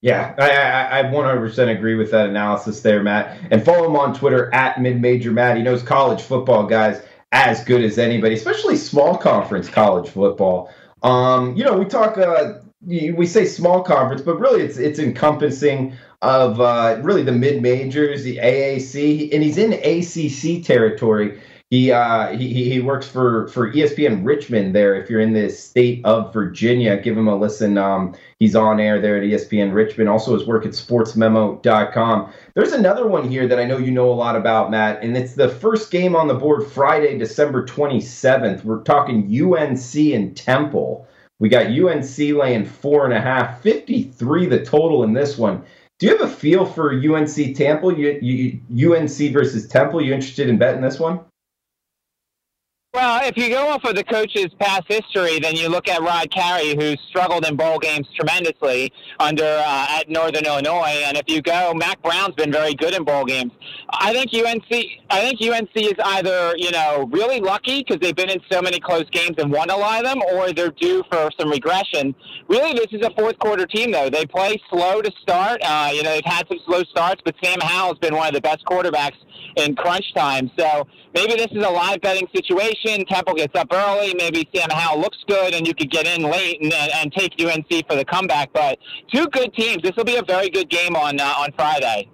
[0.00, 3.36] Yeah, I, I, I 100% agree with that analysis there, Matt.
[3.50, 5.56] And follow him on Twitter at midmajor Matt.
[5.56, 10.72] He knows college football, guys, as good as anybody, especially small conference college football.
[11.02, 15.96] Um, you know, we talk, uh, we say small conference, but really it's it's encompassing
[16.22, 21.40] of uh, really the mid majors, the AAC, and he's in ACC territory.
[21.70, 24.94] He, uh, he he works for for ESPN Richmond there.
[24.94, 27.76] If you're in the state of Virginia, give him a listen.
[27.76, 30.08] Um, he's on air there at ESPN Richmond.
[30.08, 32.32] Also, his work at SportsMemo.com.
[32.54, 35.34] There's another one here that I know you know a lot about, Matt, and it's
[35.34, 38.64] the first game on the board Friday, December 27th.
[38.64, 41.06] We're talking UNC and Temple.
[41.38, 45.62] We got UNC laying four and a half, 53 the total in this one.
[45.98, 47.90] Do you have a feel for UNC Temple?
[47.90, 50.00] UNC versus Temple?
[50.00, 51.20] You interested in betting this one?
[52.98, 56.32] Well, if you go off of the coach's past history, then you look at Rod
[56.32, 61.40] Carey, who's struggled in bowl games tremendously under uh, at Northern Illinois, and if you
[61.40, 63.52] go, Mack Brown's been very good in bowl games.
[63.88, 68.30] I think UNC, I think UNC is either you know really lucky because they've been
[68.30, 71.30] in so many close games and won a lot of them, or they're due for
[71.38, 72.16] some regression.
[72.48, 74.10] Really, this is a fourth quarter team though.
[74.10, 75.60] They play slow to start.
[75.64, 78.40] Uh, you know, they've had some slow starts, but Sam Howell's been one of the
[78.40, 79.14] best quarterbacks
[79.56, 80.50] in crunch time.
[80.58, 83.04] So maybe this is a live betting situation.
[83.06, 84.14] Temple gets up early.
[84.14, 87.86] Maybe Sam Howell looks good, and you could get in late and, and take UNC
[87.88, 88.52] for the comeback.
[88.52, 88.78] But
[89.12, 89.82] two good teams.
[89.82, 92.08] This will be a very good game on uh, on Friday.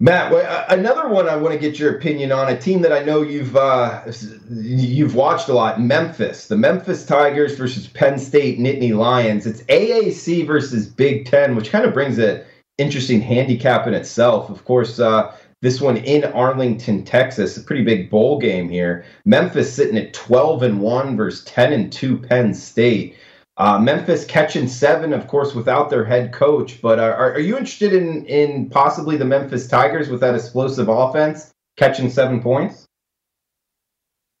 [0.00, 0.32] Matt,
[0.70, 3.56] another one I want to get your opinion on a team that I know you've
[3.56, 4.04] uh,
[4.48, 5.80] you've watched a lot.
[5.80, 9.44] Memphis, the Memphis Tigers versus Penn State Nittany Lions.
[9.44, 12.44] It's AAC versus Big Ten, which kind of brings an
[12.78, 14.50] interesting handicap in itself.
[14.50, 19.04] Of course, uh, this one in Arlington, Texas, a pretty big bowl game here.
[19.24, 23.16] Memphis sitting at 12 and 1 versus 10 and 2 Penn State.
[23.56, 26.80] Uh, Memphis catching seven, of course, without their head coach.
[26.80, 31.50] But are, are you interested in in possibly the Memphis Tigers with that explosive offense
[31.76, 32.86] catching seven points?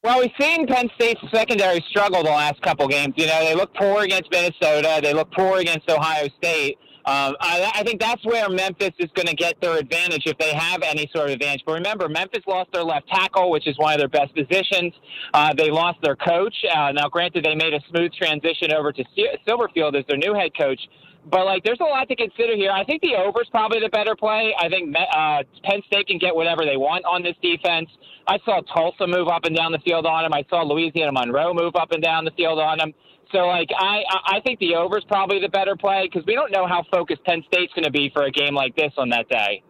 [0.04, 3.14] Well, we've seen Penn State's secondary struggle the last couple games.
[3.16, 5.00] You know, they look poor against Minnesota.
[5.02, 6.78] They look poor against Ohio State.
[7.08, 10.52] Um, I, I think that's where Memphis is going to get their advantage if they
[10.52, 11.62] have any sort of advantage.
[11.64, 14.92] But remember, Memphis lost their left tackle, which is one of their best positions.
[15.32, 16.54] Uh, they lost their coach.
[16.70, 19.02] Uh, now, granted, they made a smooth transition over to
[19.48, 20.78] Silverfield as their new head coach.
[21.30, 22.72] But like, there's a lot to consider here.
[22.72, 24.54] I think the over is probably the better play.
[24.60, 27.88] I think uh, Penn State can get whatever they want on this defense.
[28.26, 30.34] I saw Tulsa move up and down the field on him.
[30.34, 32.92] I saw Louisiana Monroe move up and down the field on him.
[33.32, 36.50] So like, I I think the over is probably the better play because we don't
[36.50, 39.28] know how focused Penn State's going to be for a game like this on that
[39.28, 39.62] day.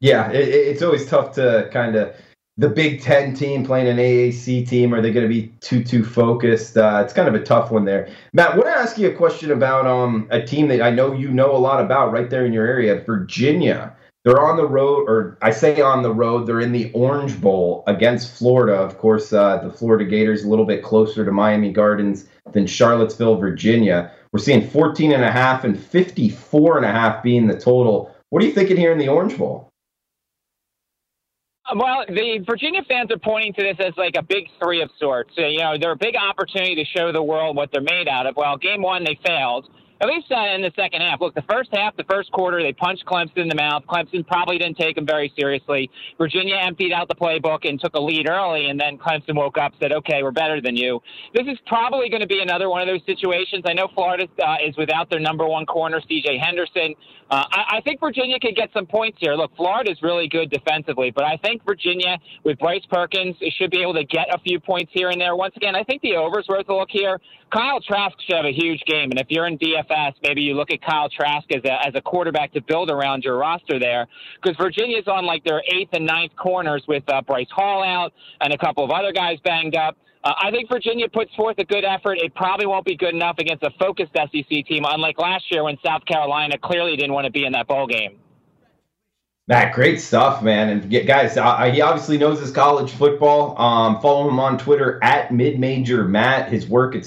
[0.00, 2.14] Yeah, it, it's always tough to kind of
[2.60, 4.92] the Big Ten team playing an AAC team?
[4.92, 6.76] Are they going to be too too focused?
[6.76, 8.10] Uh, it's kind of a tough one there.
[8.34, 11.14] Matt, I want to ask you a question about um, a team that I know
[11.14, 13.96] you know a lot about right there in your area, Virginia.
[14.24, 16.46] They're on the road, or I say on the road.
[16.46, 18.74] They're in the Orange Bowl against Florida.
[18.74, 23.36] Of course, uh, the Florida Gators a little bit closer to Miami Gardens than Charlottesville,
[23.36, 24.12] Virginia.
[24.32, 28.14] We're seeing 14 and a half and 54 and a half being the total.
[28.28, 29.70] What are you thinking here in the Orange Bowl?
[31.74, 35.32] Well, the Virginia fans are pointing to this as like a big three of sorts.
[35.36, 38.36] You know, they're a big opportunity to show the world what they're made out of.
[38.36, 39.68] Well, game one, they failed
[40.00, 41.20] at least uh, in the second half.
[41.20, 43.84] Look, the first half, the first quarter, they punched Clemson in the mouth.
[43.88, 45.90] Clemson probably didn't take them very seriously.
[46.18, 49.72] Virginia emptied out the playbook and took a lead early, and then Clemson woke up,
[49.80, 51.02] said, "Okay, we're better than you."
[51.34, 53.64] This is probably going to be another one of those situations.
[53.66, 56.38] I know Florida uh, is without their number one corner, C.J.
[56.38, 56.94] Henderson.
[57.30, 59.34] Uh, I, I think Virginia could get some points here.
[59.34, 63.82] Look, Florida is really good defensively, but I think Virginia with Bryce Perkins should be
[63.82, 65.36] able to get a few points here and there.
[65.36, 67.20] Once again, I think the over's worth a look here.
[67.52, 69.56] Kyle Trask should have a huge game, and if you're in
[70.22, 73.36] Maybe you look at Kyle Trask as a as a quarterback to build around your
[73.36, 74.06] roster there,
[74.42, 78.52] because Virginia's on like their eighth and ninth corners with uh, Bryce Hall out and
[78.52, 79.96] a couple of other guys banged up.
[80.22, 82.18] Uh, I think Virginia puts forth a good effort.
[82.18, 85.78] It probably won't be good enough against a focused SEC team, unlike last year when
[85.84, 88.18] South Carolina clearly didn't want to be in that bowl game.
[89.50, 90.68] Matt, great stuff, man.
[90.68, 93.60] And guys, uh, he obviously knows his college football.
[93.60, 96.52] Um, follow him on Twitter at midmajor Matt.
[96.52, 97.04] His work at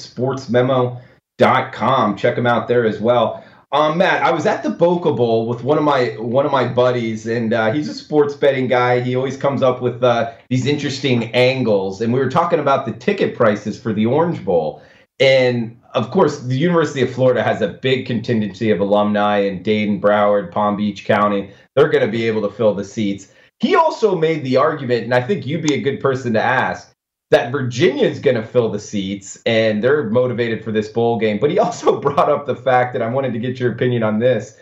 [1.40, 2.18] sportsmemo.com.
[2.18, 3.44] Check him out there as well.
[3.72, 6.68] Um, Matt, I was at the Boca Bowl with one of my one of my
[6.68, 9.00] buddies, and uh, he's a sports betting guy.
[9.00, 12.94] He always comes up with uh, these interesting angles, and we were talking about the
[12.94, 14.84] ticket prices for the Orange Bowl.
[15.20, 20.00] And of course, the University of Florida has a big contingency of alumni in Dayton,
[20.00, 21.52] Broward, Palm Beach County.
[21.76, 23.32] They're going to be able to fill the seats.
[23.60, 26.93] He also made the argument, and I think you'd be a good person to ask
[27.34, 31.40] that Virginia is going to fill the seats and they're motivated for this bowl game.
[31.40, 34.20] But he also brought up the fact that I wanted to get your opinion on
[34.20, 34.58] this.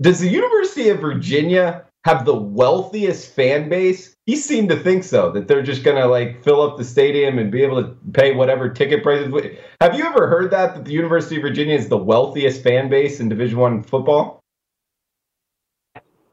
[0.00, 4.16] Does the University of Virginia have the wealthiest fan base?
[4.26, 7.38] He seemed to think so, that they're just going to like fill up the stadium
[7.38, 9.32] and be able to pay whatever ticket prices.
[9.80, 13.20] Have you ever heard that that the University of Virginia is the wealthiest fan base
[13.20, 14.39] in Division 1 football?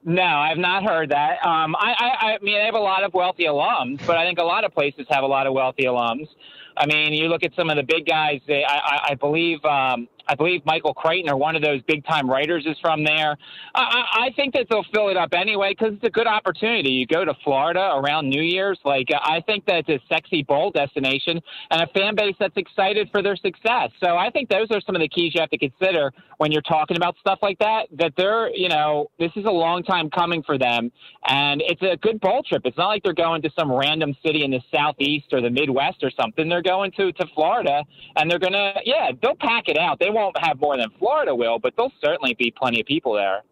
[0.08, 1.46] No, I've not heard that.
[1.46, 4.40] Um, I, I, I mean, I have a lot of wealthy alums, but I think
[4.40, 6.30] a lot of places have a lot of wealthy alums.
[6.78, 8.40] I mean, you look at some of the big guys.
[8.48, 12.30] They, I, I, believe um, I believe Michael Crichton or one of those big time
[12.30, 13.38] writers is from there.
[13.76, 16.90] I, I think that they'll fill it up anyway because it's a good opportunity.
[16.90, 18.80] You go to Florida around New Year's.
[18.84, 23.10] Like, I think that it's a sexy bowl destination and a fan base that's excited
[23.12, 23.92] for their success.
[24.04, 26.62] So I think those are some of the keys you have to consider when you're
[26.62, 30.44] talking about stuff like that, that they're, you know, this is a long time coming
[30.44, 30.92] for them.
[31.28, 32.62] And it's a good bowl trip.
[32.66, 36.04] It's not like they're going to some random city in the Southeast or the Midwest
[36.04, 36.48] or something.
[36.48, 37.84] They're going to, to Florida
[38.16, 40.00] and they're going to, yeah, they'll pack it out.
[40.00, 43.44] They won't have more than Florida will, but there'll certainly be plenty of people there.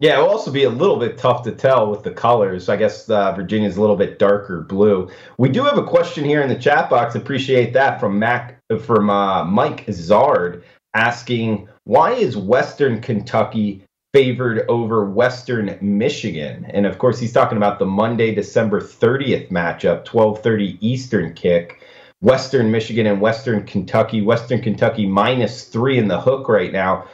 [0.00, 2.68] Yeah, it'll also be a little bit tough to tell with the colors.
[2.68, 5.10] I guess uh, Virginia's a little bit darker blue.
[5.38, 7.16] We do have a question here in the chat box.
[7.16, 10.62] Appreciate that from Mac from uh, Mike Zard
[10.94, 16.66] asking why is Western Kentucky favored over Western Michigan?
[16.66, 21.80] And of course, he's talking about the Monday, December 30th matchup, 12:30 Eastern kick.
[22.20, 24.22] Western Michigan and Western Kentucky.
[24.22, 27.06] Western Kentucky minus three in the hook right now.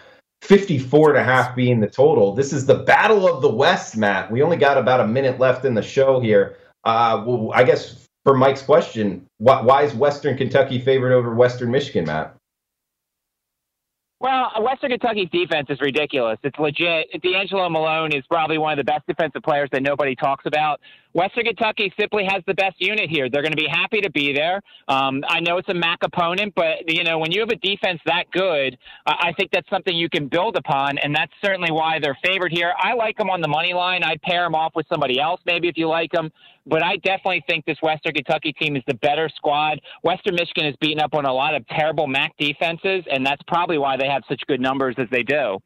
[0.43, 2.35] 54 and a half being the total.
[2.35, 4.31] This is the battle of the West, Matt.
[4.31, 6.57] We only got about a minute left in the show here.
[6.85, 11.71] Uh, well, I guess for Mike's question, why, why is Western Kentucky favored over Western
[11.71, 12.37] Michigan, Matt?
[14.21, 16.39] Well, Western Kentucky's defense is ridiculous.
[16.43, 17.09] It's legit.
[17.23, 20.81] D'Angelo Malone is probably one of the best defensive players that nobody talks about.
[21.15, 23.31] Western Kentucky simply has the best unit here.
[23.31, 24.61] They're going to be happy to be there.
[24.89, 28.01] Um, I know it's a MAC opponent, but you know when you have a defense
[28.05, 28.77] that good,
[29.07, 32.75] I think that's something you can build upon, and that's certainly why they're favored here.
[32.79, 34.03] I like them on the money line.
[34.03, 36.31] I'd pair them off with somebody else, maybe if you like them.
[36.67, 39.81] But I definitely think this Western Kentucky team is the better squad.
[40.03, 43.79] Western Michigan is beaten up on a lot of terrible MAC defenses, and that's probably
[43.79, 45.61] why they have such good numbers as they do.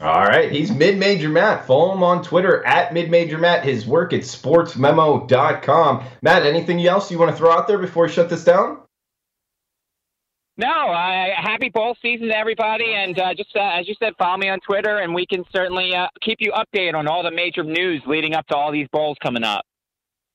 [0.00, 1.66] All right, he's Mid Major Matt.
[1.66, 3.64] Follow him on Twitter at Mid Major Matt.
[3.64, 6.04] His work at sportsmemo.com.
[6.22, 8.80] Matt, anything else you want to throw out there before we shut this down?
[10.56, 14.36] No, uh, happy ball season to everybody, and uh, just uh, as you said, follow
[14.36, 17.64] me on Twitter, and we can certainly uh, keep you updated on all the major
[17.64, 19.64] news leading up to all these bowls coming up.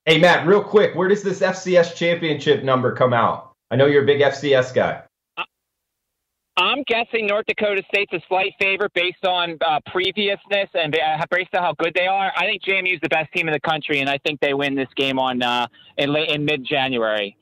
[0.05, 3.51] Hey Matt, real quick, where does this FCS championship number come out?
[3.69, 5.03] I know you're a big FCS guy.
[6.57, 11.53] I'm guessing North Dakota State's a slight favorite based on uh, previousness and uh, based
[11.53, 12.31] on how good they are.
[12.35, 14.73] I think JMU is the best team in the country, and I think they win
[14.73, 15.67] this game on uh,
[15.99, 17.37] in late in mid January.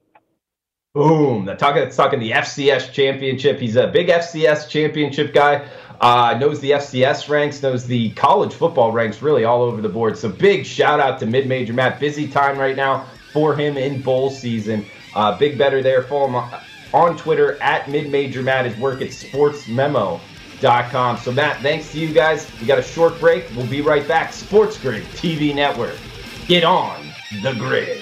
[0.94, 1.46] Boom!
[1.46, 3.58] The talking, talking the FCS championship.
[3.58, 5.66] He's a big FCS championship guy.
[6.02, 10.18] Uh, knows the FCS ranks, knows the college football ranks, really all over the board.
[10.18, 12.02] So big shout out to mid major Matt.
[12.02, 14.86] Busy time right now for him in bowl season.
[15.16, 16.04] Uh, big bettor there.
[16.04, 16.36] for him
[16.96, 18.66] on Twitter at midmajor Matt.
[18.66, 21.18] His work at sportsmemo.com.
[21.18, 22.48] So, Matt, thanks to you guys.
[22.62, 23.46] We got a short break.
[23.56, 24.32] We'll be right back.
[24.32, 25.98] Sports Grid TV Network.
[26.48, 27.06] Get on
[27.44, 28.02] the grid.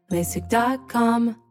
[0.11, 1.50] LASIK.com.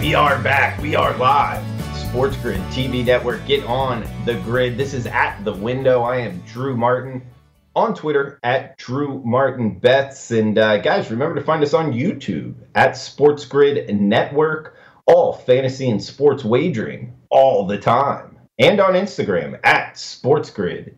[0.00, 0.80] We are back.
[0.80, 1.62] We are live.
[1.94, 3.44] Sports Grid TV Network.
[3.46, 4.78] Get on the grid.
[4.78, 6.00] This is at the window.
[6.00, 7.20] I am Drew Martin
[7.76, 10.30] on Twitter at Drew Martin Bets.
[10.30, 14.78] And uh, guys, remember to find us on YouTube at Sports Grid Network.
[15.04, 18.38] All fantasy and sports wagering all the time.
[18.58, 20.96] And on Instagram at Sports Grid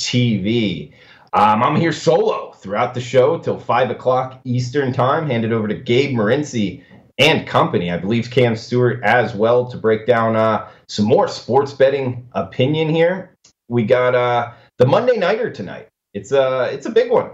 [0.00, 0.92] TV.
[1.32, 5.28] Um, I'm here solo throughout the show till 5 o'clock Eastern Time.
[5.28, 6.82] Hand it over to Gabe Morency
[7.20, 7.92] and company.
[7.92, 12.88] I believe Cam Stewart as well to break down uh, some more sports betting opinion
[12.88, 13.36] here.
[13.68, 15.88] We got uh, the Monday Nighter tonight.
[16.14, 17.32] It's a it's a big one.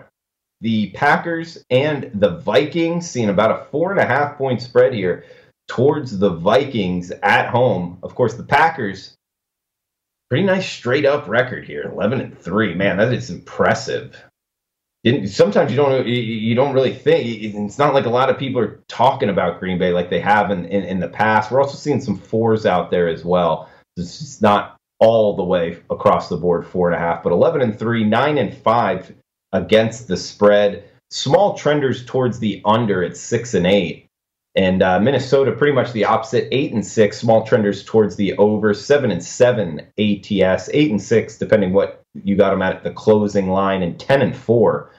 [0.61, 5.25] The Packers and the Vikings seeing about a four and a half point spread here
[5.69, 7.99] towards the Vikings at home.
[8.03, 9.15] Of course, the Packers
[10.29, 12.75] pretty nice straight up record here, eleven and three.
[12.75, 14.21] Man, that is impressive
[15.27, 18.83] sometimes you don't you don't really think it's not like a lot of people are
[18.89, 21.51] talking about Green Bay like they have in, in, in the past.
[21.51, 23.69] We're also seeing some fours out there as well.
[23.97, 27.63] It's just not all the way across the board four and a half, but eleven
[27.63, 29.15] and three, nine and five
[29.53, 30.85] against the spread.
[31.11, 34.07] Small trenders towards the under at six and eight.
[34.57, 37.19] And uh, Minnesota, pretty much the opposite, eight and six.
[37.19, 42.35] Small trenders towards the over, seven and seven ATS, eight and six, depending what you
[42.37, 44.91] got them at the closing line, and ten and four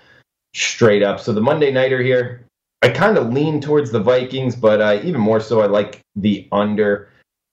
[0.54, 1.20] straight up.
[1.20, 2.46] So the Monday nighter here,
[2.82, 6.48] I kind of lean towards the Vikings, but uh, even more so, I like the
[6.52, 7.10] under.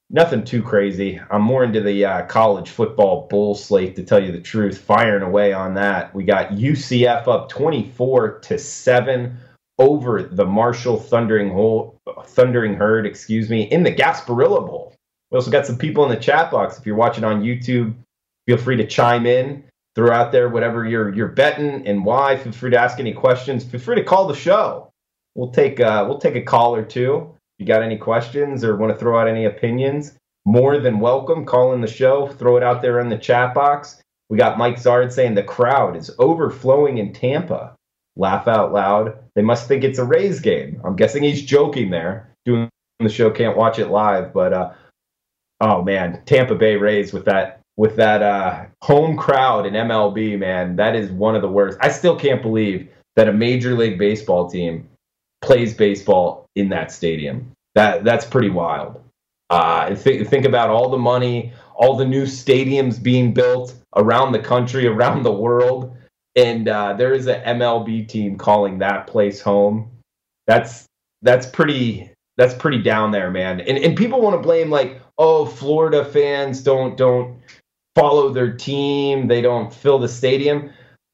[0.09, 1.19] nothing too crazy.
[1.31, 4.77] I'm more into the uh, college football bowl slate to tell you the truth.
[4.77, 6.13] Firing away on that.
[6.13, 9.37] We got UCF up 24 to seven
[9.77, 14.93] over the Marshall Thundering Hole, Thundering Herd, excuse me, in the Gasparilla Bowl.
[15.31, 16.77] We also got some people in the chat box.
[16.77, 17.93] If you're watching on YouTube,
[18.47, 19.65] feel free to chime in,
[19.95, 22.37] throw out there whatever you're you're betting and why.
[22.37, 23.63] Feel free to ask any questions.
[23.63, 24.91] Feel free to call the show.
[25.33, 27.31] We'll take uh, we'll take a call or two.
[27.57, 31.45] If you got any questions or want to throw out any opinions, more than welcome.
[31.45, 34.01] Call in the show, throw it out there in the chat box.
[34.29, 37.75] We got Mike Zard saying the crowd is overflowing in Tampa.
[38.17, 39.17] Laugh out loud.
[39.35, 40.81] They must think it's a Rays game.
[40.83, 42.31] I'm guessing he's joking there.
[42.45, 42.69] Doing
[42.99, 44.73] the show, can't watch it live, but uh,
[45.61, 50.75] oh man, Tampa Bay Rays with that with that uh, home crowd in MLB, man,
[50.77, 51.77] that is one of the worst.
[51.81, 54.87] I still can't believe that a Major League Baseball team
[55.41, 57.51] plays baseball in that stadium.
[57.75, 59.01] That that's pretty wild.
[59.49, 64.39] Uh, think think about all the money, all the new stadiums being built around the
[64.39, 65.95] country, around the world,
[66.35, 69.91] and uh, there is an MLB team calling that place home.
[70.47, 70.85] That's
[71.21, 73.59] that's pretty that's pretty down there, man.
[73.61, 77.39] And and people want to blame like, oh, Florida fans don't don't
[77.95, 80.71] follow their team, they don't fill the stadium.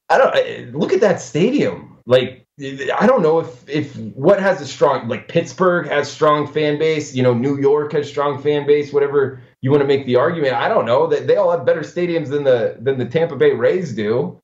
[0.09, 1.99] I don't look at that stadium.
[2.05, 6.77] Like I don't know if if what has a strong like Pittsburgh has strong fan
[6.77, 10.15] base, you know, New York has strong fan base, whatever you want to make the
[10.15, 10.55] argument.
[10.55, 13.51] I don't know that they all have better stadiums than the than the Tampa Bay
[13.51, 14.39] Rays do.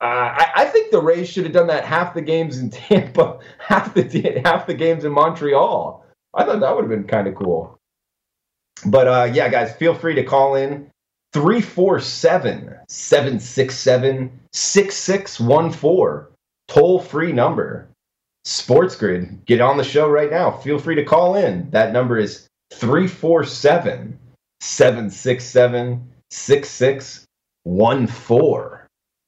[0.00, 0.04] Uh,
[0.36, 3.94] I, I, think the Rays should have done that half the games in Tampa, half
[3.94, 6.04] the half the games in Montreal.
[6.34, 7.76] I thought that would have been kind of cool.
[8.86, 10.88] But uh, yeah, guys, feel free to call in
[11.32, 16.26] 347 767 6614
[16.68, 17.88] toll free number.
[18.44, 20.50] Sports Grid, get on the show right now.
[20.50, 21.68] Feel free to call in.
[21.70, 24.18] That number is 347
[24.60, 28.78] 767 6614.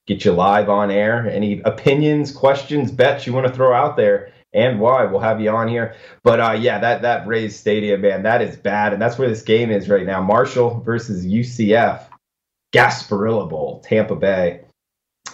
[0.07, 1.28] Get you live on air.
[1.28, 5.51] Any opinions, questions, bets you want to throw out there and why we'll have you
[5.51, 5.94] on here.
[6.22, 9.42] But uh, yeah, that that Rays Stadium, man, that is bad, and that's where this
[9.42, 10.20] game is right now.
[10.20, 12.05] Marshall versus UCF,
[12.72, 14.62] Gasparilla Bowl, Tampa Bay.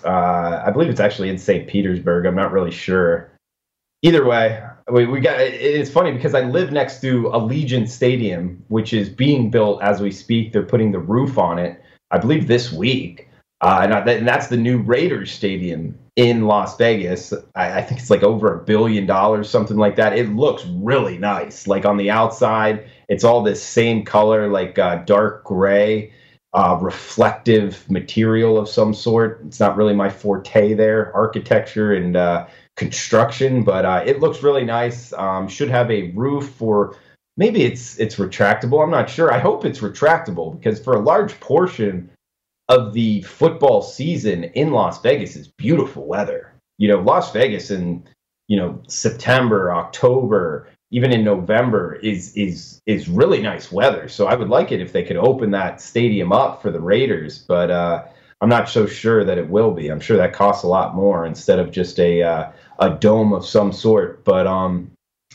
[0.05, 1.67] Uh, I believe it's actually in St.
[1.67, 2.27] Petersburg.
[2.27, 3.31] I'm not really sure.
[4.03, 5.41] Either way, we, we got.
[5.41, 10.11] It's funny because I live next to Allegiant Stadium, which is being built as we
[10.11, 10.53] speak.
[10.53, 11.83] They're putting the roof on it.
[12.11, 13.29] I believe this week,
[13.61, 17.33] uh, and, that's the new Raiders Stadium in Las Vegas.
[17.55, 20.17] I, I think it's like over a billion dollars, something like that.
[20.17, 21.67] It looks really nice.
[21.67, 26.13] Like on the outside, it's all this same color, like uh, dark gray
[26.57, 29.43] uh, reflective material of some sort.
[29.47, 32.47] It's not really my forte there, architecture and uh,
[32.77, 35.13] construction, but uh, it looks really nice.
[35.13, 36.97] Um, should have a roof for
[37.37, 38.83] maybe it's it's retractable.
[38.83, 39.33] I'm not sure.
[39.33, 42.11] I hope it's retractable because for a large portion
[42.69, 46.53] of the football season in Las Vegas is beautiful weather.
[46.79, 48.05] You know, Las Vegas in
[48.49, 54.09] you know September, October, even in November is is is really nice weather.
[54.09, 57.39] So I would like it if they could open that stadium up for the Raiders,
[57.39, 58.05] but uh,
[58.41, 59.89] I'm not so sure that it will be.
[59.89, 63.47] I'm sure that costs a lot more instead of just a uh, a dome of
[63.47, 64.25] some sort.
[64.25, 64.91] But um,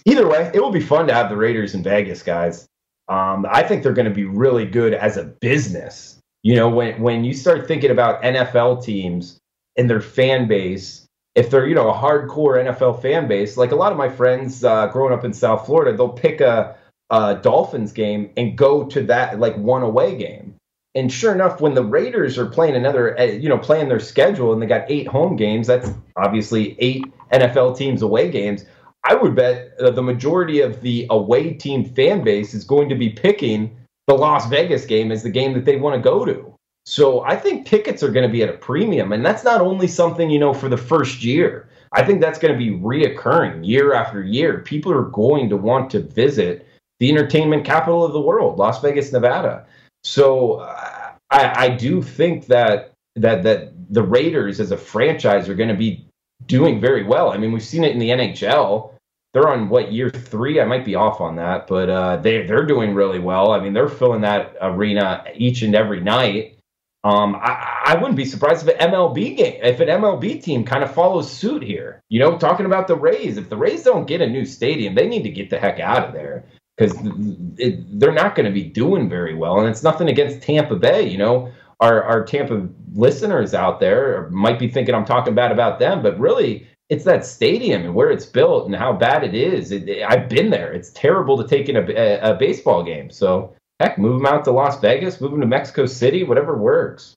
[0.05, 2.67] either way, it will be fun to have the Raiders in Vegas, guys.
[3.07, 6.20] Um, I think they're going to be really good as a business.
[6.43, 9.37] You know, when when you start thinking about NFL teams
[9.77, 13.75] and their fan base if they're you know a hardcore NFL fan base, like a
[13.75, 16.75] lot of my friends uh, growing up in South Florida, they'll pick a,
[17.09, 20.55] a, Dolphins game and go to that like one away game.
[20.93, 24.51] And sure enough, when the Raiders are playing another, eh, you know, playing their schedule
[24.51, 28.65] and they got eight home games, that's obviously eight NFL teams away games.
[29.05, 32.95] I would bet uh, the majority of the away team fan base is going to
[32.95, 33.75] be picking
[34.07, 36.55] the Las Vegas game as the game that they want to go to.
[36.85, 39.87] So I think tickets are going to be at a premium, and that's not only
[39.87, 41.69] something you know for the first year.
[41.93, 44.59] I think that's going to be reoccurring year after year.
[44.59, 46.67] People are going to want to visit
[46.99, 49.65] the entertainment capital of the world, Las Vegas, Nevada.
[50.03, 55.55] So uh, I, I do think that that that the Raiders as a franchise are
[55.55, 56.05] going to be
[56.45, 57.31] doing very well.
[57.31, 58.93] I mean, we've seen it in the NHL.
[59.33, 60.59] They're on what year three?
[60.59, 63.51] I might be off on that, but uh, they they're doing really well.
[63.51, 66.57] I mean, they're filling that arena each and every night.
[67.03, 70.83] Um, I, I, wouldn't be surprised if an MLB game, if an MLB team kind
[70.83, 72.03] of follows suit here.
[72.09, 75.07] You know, talking about the Rays, if the Rays don't get a new stadium, they
[75.07, 76.43] need to get the heck out of there
[76.77, 79.59] because they're not going to be doing very well.
[79.59, 81.07] And it's nothing against Tampa Bay.
[81.07, 85.79] You know, our our Tampa listeners out there might be thinking I'm talking bad about
[85.79, 89.71] them, but really, it's that stadium and where it's built and how bad it is.
[89.71, 90.71] It, it, I've been there.
[90.71, 93.09] It's terrible to take in a, a, a baseball game.
[93.09, 97.15] So Heck, move them out to Las Vegas, move them to Mexico City, whatever works.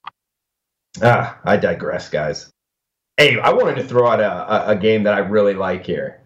[0.99, 2.49] Ah, I digress, guys.
[3.17, 6.23] Hey, I wanted to throw out a, a, a game that I really like here.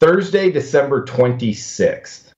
[0.00, 2.30] Thursday, December 26th.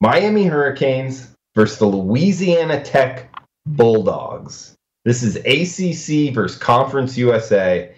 [0.00, 3.28] Miami Hurricanes versus the Louisiana Tech
[3.66, 4.74] Bulldogs.
[5.04, 7.94] This is ACC versus Conference USA.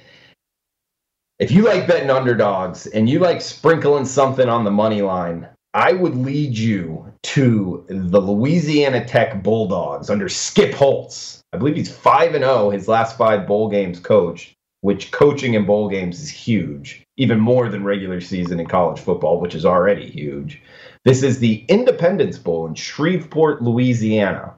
[1.41, 5.93] If you like betting underdogs and you like sprinkling something on the money line, I
[5.93, 11.41] would lead you to the Louisiana Tech Bulldogs under Skip Holtz.
[11.55, 15.65] I believe he's 5 and 0 his last 5 bowl games coach, which coaching in
[15.65, 20.11] bowl games is huge, even more than regular season in college football, which is already
[20.11, 20.61] huge.
[21.07, 24.57] This is the Independence Bowl in Shreveport, Louisiana,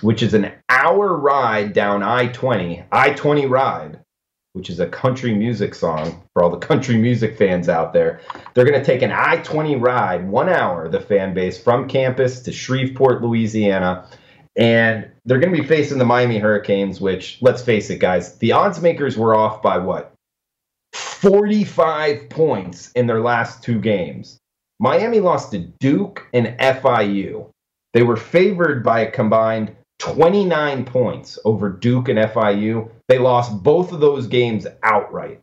[0.00, 4.00] which is an hour ride down I-20, I-20 ride
[4.54, 8.20] which is a country music song for all the country music fans out there.
[8.54, 12.40] They're going to take an I 20 ride, one hour, the fan base, from campus
[12.42, 14.08] to Shreveport, Louisiana.
[14.56, 18.52] And they're going to be facing the Miami Hurricanes, which, let's face it, guys, the
[18.52, 20.14] odds makers were off by what?
[20.92, 24.38] 45 points in their last two games.
[24.78, 27.50] Miami lost to Duke and FIU.
[27.92, 29.74] They were favored by a combined
[30.12, 32.90] 29 points over Duke and FIU.
[33.08, 35.40] They lost both of those games outright.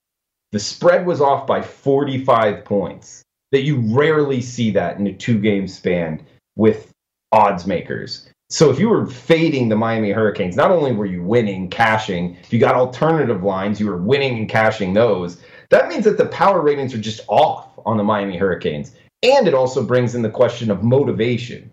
[0.51, 3.23] The spread was off by 45 points.
[3.51, 6.91] That you rarely see that in a two game span with
[7.31, 8.29] odds makers.
[8.49, 12.53] So if you were fading the Miami Hurricanes, not only were you winning, cashing, if
[12.53, 15.41] you got alternative lines, you were winning and cashing those.
[15.69, 18.93] That means that the power ratings are just off on the Miami Hurricanes.
[19.23, 21.71] And it also brings in the question of motivation.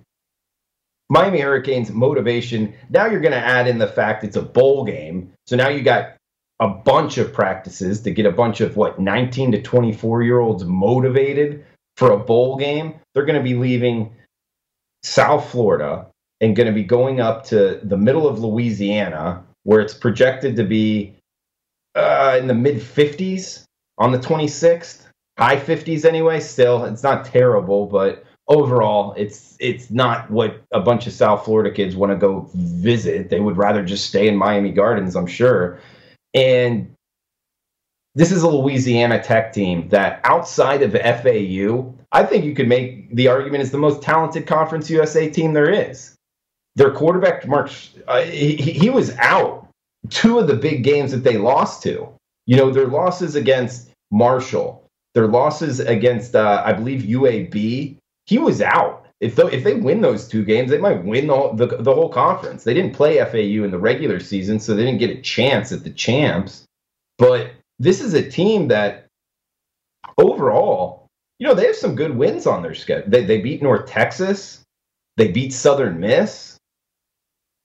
[1.09, 2.75] Miami Hurricanes motivation.
[2.91, 5.33] Now you're going to add in the fact it's a bowl game.
[5.47, 6.17] So now you got
[6.61, 10.65] a bunch of practices to get a bunch of what 19 to 24 year olds
[10.65, 11.65] motivated
[11.97, 12.95] for a bowl game.
[13.15, 14.15] They're going to be leaving
[15.03, 16.07] South Florida
[16.41, 20.65] and going to be going up to the middle of Louisiana, where it's projected to
[20.65, 21.17] be
[21.95, 23.65] uh, in the mid 50s
[23.99, 25.07] on the 26th,
[25.39, 26.41] high 50s anyway.
[26.41, 31.71] Still, it's not terrible, but overall, it's it's not what a bunch of South Florida
[31.71, 33.31] kids want to go visit.
[33.31, 35.79] They would rather just stay in Miami Gardens, I'm sure.
[36.35, 36.95] And
[38.15, 43.15] this is a Louisiana Tech team that outside of FAU, I think you could make
[43.15, 46.15] the argument is the most talented Conference USA team there is.
[46.77, 47.71] Their quarterback, Mark,
[48.07, 49.69] uh, he, he was out
[50.11, 52.09] two of the big games that they lost to.
[52.47, 54.85] You know, their losses against Marshall,
[55.15, 57.98] their losses against, uh, I believe, UAB,
[58.29, 59.07] he was out.
[59.21, 62.11] If the, if they win those two games, they might win the, the the whole
[62.11, 62.63] conference.
[62.63, 65.83] They didn't play FAU in the regular season, so they didn't get a chance at
[65.83, 66.65] the champs.
[67.17, 69.07] But this is a team that
[70.19, 71.07] overall,
[71.39, 73.11] you know, they have some good wins on their schedule.
[73.11, 74.63] They, they beat North Texas.
[75.17, 76.59] They beat Southern Miss.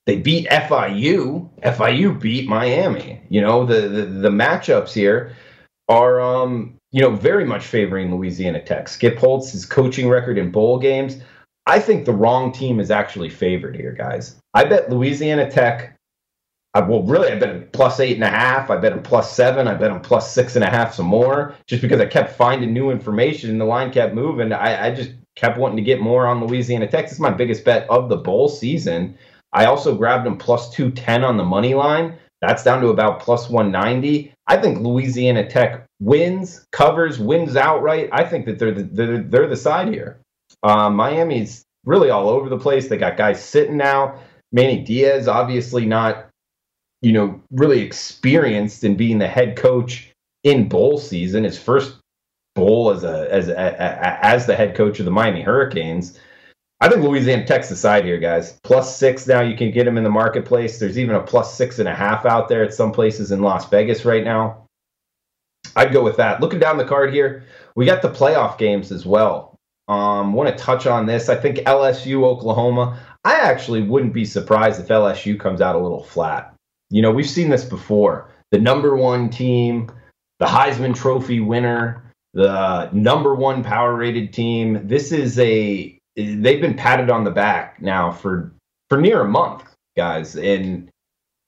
[0.08, 1.50] They beat FIU.
[1.62, 3.22] FIU beat Miami.
[3.30, 5.36] You know, the, the, the matchups here
[5.88, 8.88] are um, you know, very much favoring Louisiana Tech.
[8.88, 11.18] Skip Holtz' his coaching record in bowl games.
[11.66, 14.36] I think the wrong team is actually favored here, guys.
[14.54, 15.96] I bet Louisiana Tech.
[16.76, 18.70] I, well, really, I bet them plus eight and a half.
[18.70, 19.68] I bet them plus seven.
[19.68, 22.74] I bet them plus six and a half, some more, just because I kept finding
[22.74, 24.54] new information and the line kept moving.
[24.54, 27.12] I, I just kept wanting to get more on Louisiana Tech.
[27.12, 29.18] Is my biggest bet of the bowl season.
[29.52, 32.18] I also grabbed them plus 210 on the money line.
[32.42, 34.34] That's down to about plus 190.
[34.48, 38.10] I think Louisiana Tech wins, covers, wins outright.
[38.12, 40.20] I think that they're the, they're, they're the side here.
[40.62, 42.88] Um, Miami's really all over the place.
[42.88, 44.20] They got guys sitting now.
[44.52, 46.28] Manny Diaz, obviously not,
[47.02, 50.12] you know, really experienced in being the head coach
[50.44, 51.44] in bowl season.
[51.44, 51.98] His first
[52.56, 56.20] bowl as a as a, a, as the head coach of the Miami Hurricanes.
[56.82, 58.60] I think Louisiana Tech's the side here, guys.
[58.64, 59.42] Plus six now.
[59.42, 60.80] You can get them in the marketplace.
[60.80, 63.70] There's even a plus six and a half out there at some places in Las
[63.70, 64.63] Vegas right now.
[65.76, 66.42] I'd go with that.
[66.42, 67.44] Looking down the card here,
[67.76, 69.56] we got the playoff games as well.
[69.88, 71.30] Um, want to touch on this.
[71.30, 73.00] I think LSU, Oklahoma.
[73.26, 76.54] I actually wouldn't be surprised if LSU comes out a little flat.
[76.90, 78.30] You know, we've seen this before.
[78.52, 79.92] The number one team,
[80.40, 82.04] the Heisman Trophy winner,
[82.34, 84.88] the number one power rated team.
[84.88, 88.54] This is a they've been patted on the back now for
[88.90, 89.64] for near a month,
[89.98, 90.90] guys, and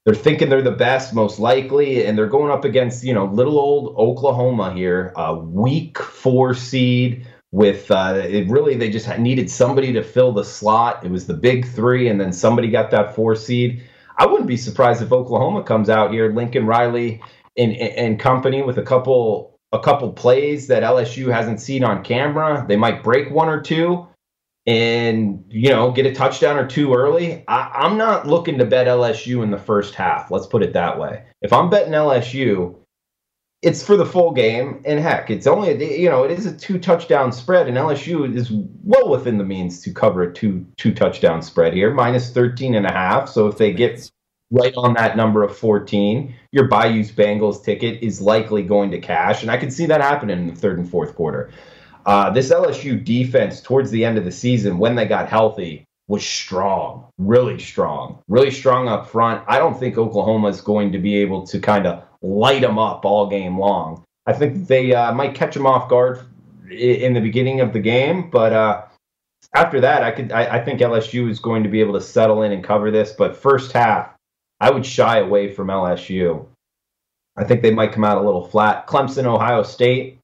[0.06, 3.60] they're thinking they're the best, most likely, and they're going up against you know little
[3.60, 7.28] old Oklahoma here, a weak four seed.
[7.51, 11.06] With uh, it really, they just needed somebody to fill the slot.
[11.06, 13.82] It was the big three, and then somebody got that four seed.
[14.18, 17.22] I wouldn't be surprised if Oklahoma comes out here, Lincoln Riley
[17.58, 22.66] and, and company, with a couple a couple plays that LSU hasn't seen on camera.
[22.68, 24.08] They might break one or two
[24.68, 28.88] and you know get a touchdown or two early, I, I'm not looking to bet
[28.88, 30.32] LSU in the first half.
[30.32, 31.24] Let's put it that way.
[31.41, 32.76] If I'm betting LSU,
[33.61, 36.55] it's for the full game, and heck, it's only a, you know it is a
[36.55, 38.51] two touchdown spread, and LSU is
[38.84, 42.86] well within the means to cover a two two touchdown spread here, minus 13 and
[42.86, 43.30] a half.
[43.30, 44.09] So if they get
[44.51, 49.41] right on that number of 14, your Bayou's Bengals ticket is likely going to cash,
[49.41, 51.51] and I can see that happening in the third and fourth quarter.
[52.06, 56.26] Uh, this LSU defense towards the end of the season, when they got healthy, was
[56.26, 59.43] strong, really strong, really strong up front.
[59.47, 63.06] I don't think Oklahoma is going to be able to kind of light them up
[63.06, 64.03] all game long.
[64.28, 66.20] I think they uh, might catch them off guard
[66.70, 68.84] in the beginning of the game, but uh,
[69.53, 72.43] after that, I could I, I, think LSU is going to be able to settle
[72.43, 73.12] in and cover this.
[73.12, 74.10] But first half,
[74.60, 76.45] I would shy away from LSU.
[77.38, 78.88] I think they might come out a little flat.
[78.88, 80.20] Clemson, Ohio State.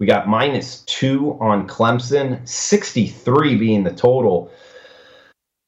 [0.00, 4.50] We got minus two on Clemson, 63 being the total.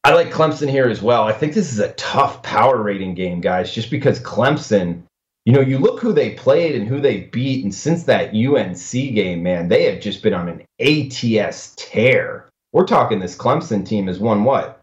[0.04, 1.24] I like Clemson here as well.
[1.24, 5.02] I think this is a tough power rating game, guys, just because Clemson,
[5.44, 8.90] you know, you look who they played and who they beat, and since that UNC
[9.14, 12.48] game, man, they have just been on an ATS tear.
[12.72, 14.80] We're talking this Clemson team has won what?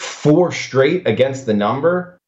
[0.00, 2.18] Four straight against the number,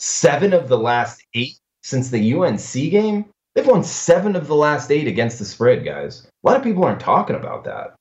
[0.00, 3.26] seven of the last eight since the UNC game.
[3.60, 6.22] They've won seven of the last eight against the spread, guys.
[6.22, 7.94] A lot of people aren't talking about that.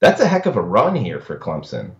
[0.00, 1.92] That's a heck of a run here for Clemson.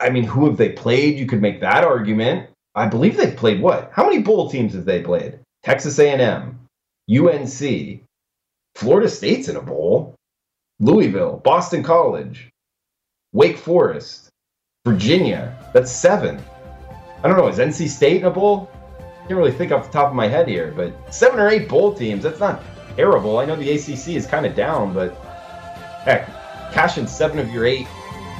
[0.00, 1.20] I mean, who have they played?
[1.20, 2.50] You could make that argument.
[2.74, 3.92] I believe they've played what?
[3.92, 5.38] How many bowl teams have they played?
[5.62, 6.58] Texas A&M,
[7.08, 8.00] UNC,
[8.74, 10.16] Florida State's in a bowl,
[10.80, 12.50] Louisville, Boston College,
[13.32, 14.28] Wake Forest,
[14.84, 15.56] Virginia.
[15.72, 16.42] That's seven.
[17.22, 17.46] I don't know.
[17.46, 18.71] Is NC State in a bowl?
[19.28, 21.94] Can't really think off the top of my head here, but seven or eight bowl
[21.94, 22.62] teams, that's not
[22.96, 23.38] terrible.
[23.38, 25.14] I know the ACC is kind of down, but
[26.04, 26.26] heck,
[26.72, 27.86] cashing seven of your eight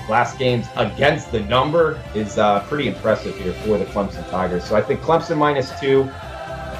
[0.08, 4.64] last games against the number is uh, pretty impressive here for the Clemson Tigers.
[4.64, 6.10] So I think Clemson minus two.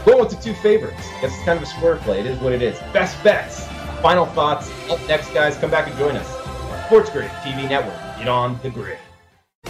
[0.05, 1.01] Going with the two favorites.
[1.21, 2.19] Guess it's kind of a square play.
[2.19, 2.77] It is what it is.
[2.93, 3.69] Best bets.
[4.03, 4.69] Final thoughts.
[4.91, 5.57] Up next, guys.
[5.57, 6.87] Come back and join us.
[6.87, 7.97] Sports Grid TV Network.
[8.19, 8.99] Get on the grid.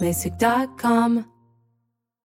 [0.00, 1.29] LASIK.com.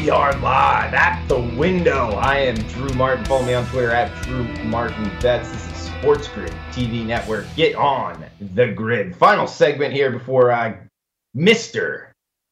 [0.00, 2.12] We are live at the window.
[2.12, 3.22] I am Drew Martin.
[3.26, 5.50] Follow me on Twitter at Drew Martin Bets.
[5.50, 7.44] This is Sports Grid TV Network.
[7.54, 8.24] Get on
[8.54, 9.14] the grid.
[9.14, 10.74] Final segment here before uh,
[11.36, 12.06] Mr.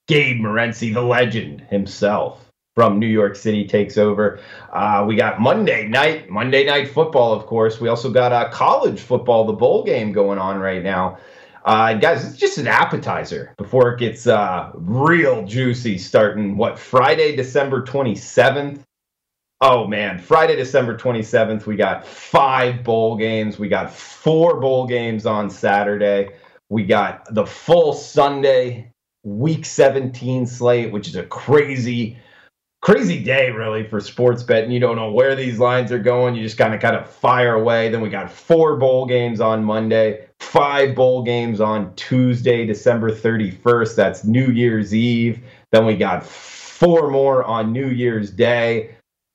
[0.09, 2.45] Gabe Morency, the legend himself
[2.75, 4.41] from New York City, takes over.
[4.71, 7.81] Uh, we got Monday night, Monday night football, of course.
[7.81, 11.17] We also got uh, college football, the bowl game going on right now.
[11.69, 17.37] Uh, guys, it's just an appetizer before it gets uh, real juicy starting, what, Friday,
[17.37, 18.81] December 27th?
[19.61, 20.19] Oh, man.
[20.19, 23.59] Friday, December 27th, we got five bowl games.
[23.59, 26.31] We got four bowl games on Saturday.
[26.71, 28.91] We got the full Sunday
[29.23, 32.17] week 17 slate, which is a crazy,
[32.81, 34.71] crazy day really for sports betting.
[34.71, 36.35] You don't know where these lines are going.
[36.35, 37.89] You just kind of kind of fire away.
[37.89, 43.97] Then we got four bowl games on Monday, five bowl games on Tuesday, December 31st.
[43.97, 45.41] That's New Year's Eve.
[45.73, 48.95] Then we got four more on New Year's Day.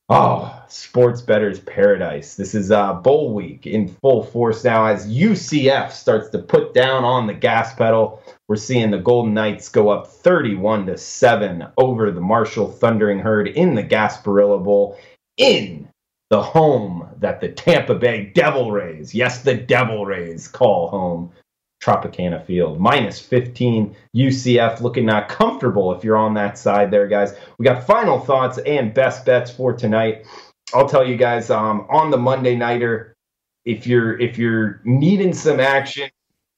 [0.10, 2.36] Oh, sports bettors paradise.
[2.36, 7.04] This is uh, bowl week in full force now as UCF starts to put down
[7.04, 8.22] on the gas pedal.
[8.48, 13.48] We're seeing the Golden Knights go up 31 to 7 over the Marshall Thundering Herd
[13.48, 14.98] in the Gasparilla Bowl
[15.38, 15.88] in
[16.30, 21.32] the home that the Tampa Bay Devil Rays, yes, the Devil Rays call home.
[21.84, 22.80] Tropicana Field.
[22.80, 27.34] Minus 15 UCF looking not comfortable if you're on that side there, guys.
[27.58, 30.26] We got final thoughts and best bets for tonight.
[30.74, 33.16] I'll tell you guys um, on the Monday nighter,
[33.66, 36.10] if you're if you're needing some action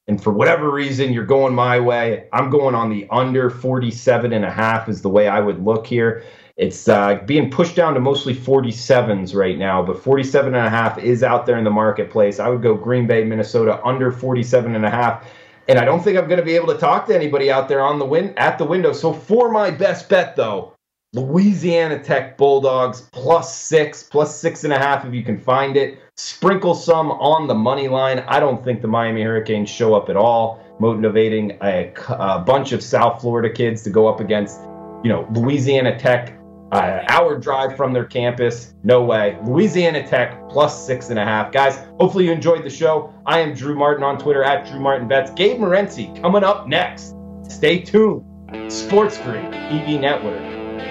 [0.07, 4.45] and for whatever reason you're going my way, I'm going on the under 47 and
[4.45, 6.23] a half is the way I would look here.
[6.57, 10.97] It's uh, being pushed down to mostly 47s right now, but 47 and a half
[10.97, 12.39] is out there in the marketplace.
[12.39, 15.27] I would go Green Bay, Minnesota under 47 and a half.
[15.67, 17.81] And I don't think I'm going to be able to talk to anybody out there
[17.81, 18.93] on the win at the window.
[18.93, 20.74] So for my best bet though,
[21.15, 25.97] Louisiana Tech Bulldogs plus six, plus six and a half if you can find it.
[26.17, 28.19] Sprinkle some on the money line.
[28.27, 32.83] I don't think the Miami Hurricanes show up at all, motivating a, a bunch of
[32.83, 34.59] South Florida kids to go up against,
[35.03, 36.37] you know, Louisiana Tech
[36.73, 38.73] uh, hour drive from their campus.
[38.83, 39.37] No way.
[39.45, 41.49] Louisiana Tech plus six and a half.
[41.53, 43.13] Guys, hopefully you enjoyed the show.
[43.25, 45.31] I am Drew Martin on Twitter at Drew Martin Bets.
[45.31, 47.15] Gabe Morency coming up next.
[47.47, 48.25] Stay tuned.
[48.69, 50.64] Sports Grid TV Network.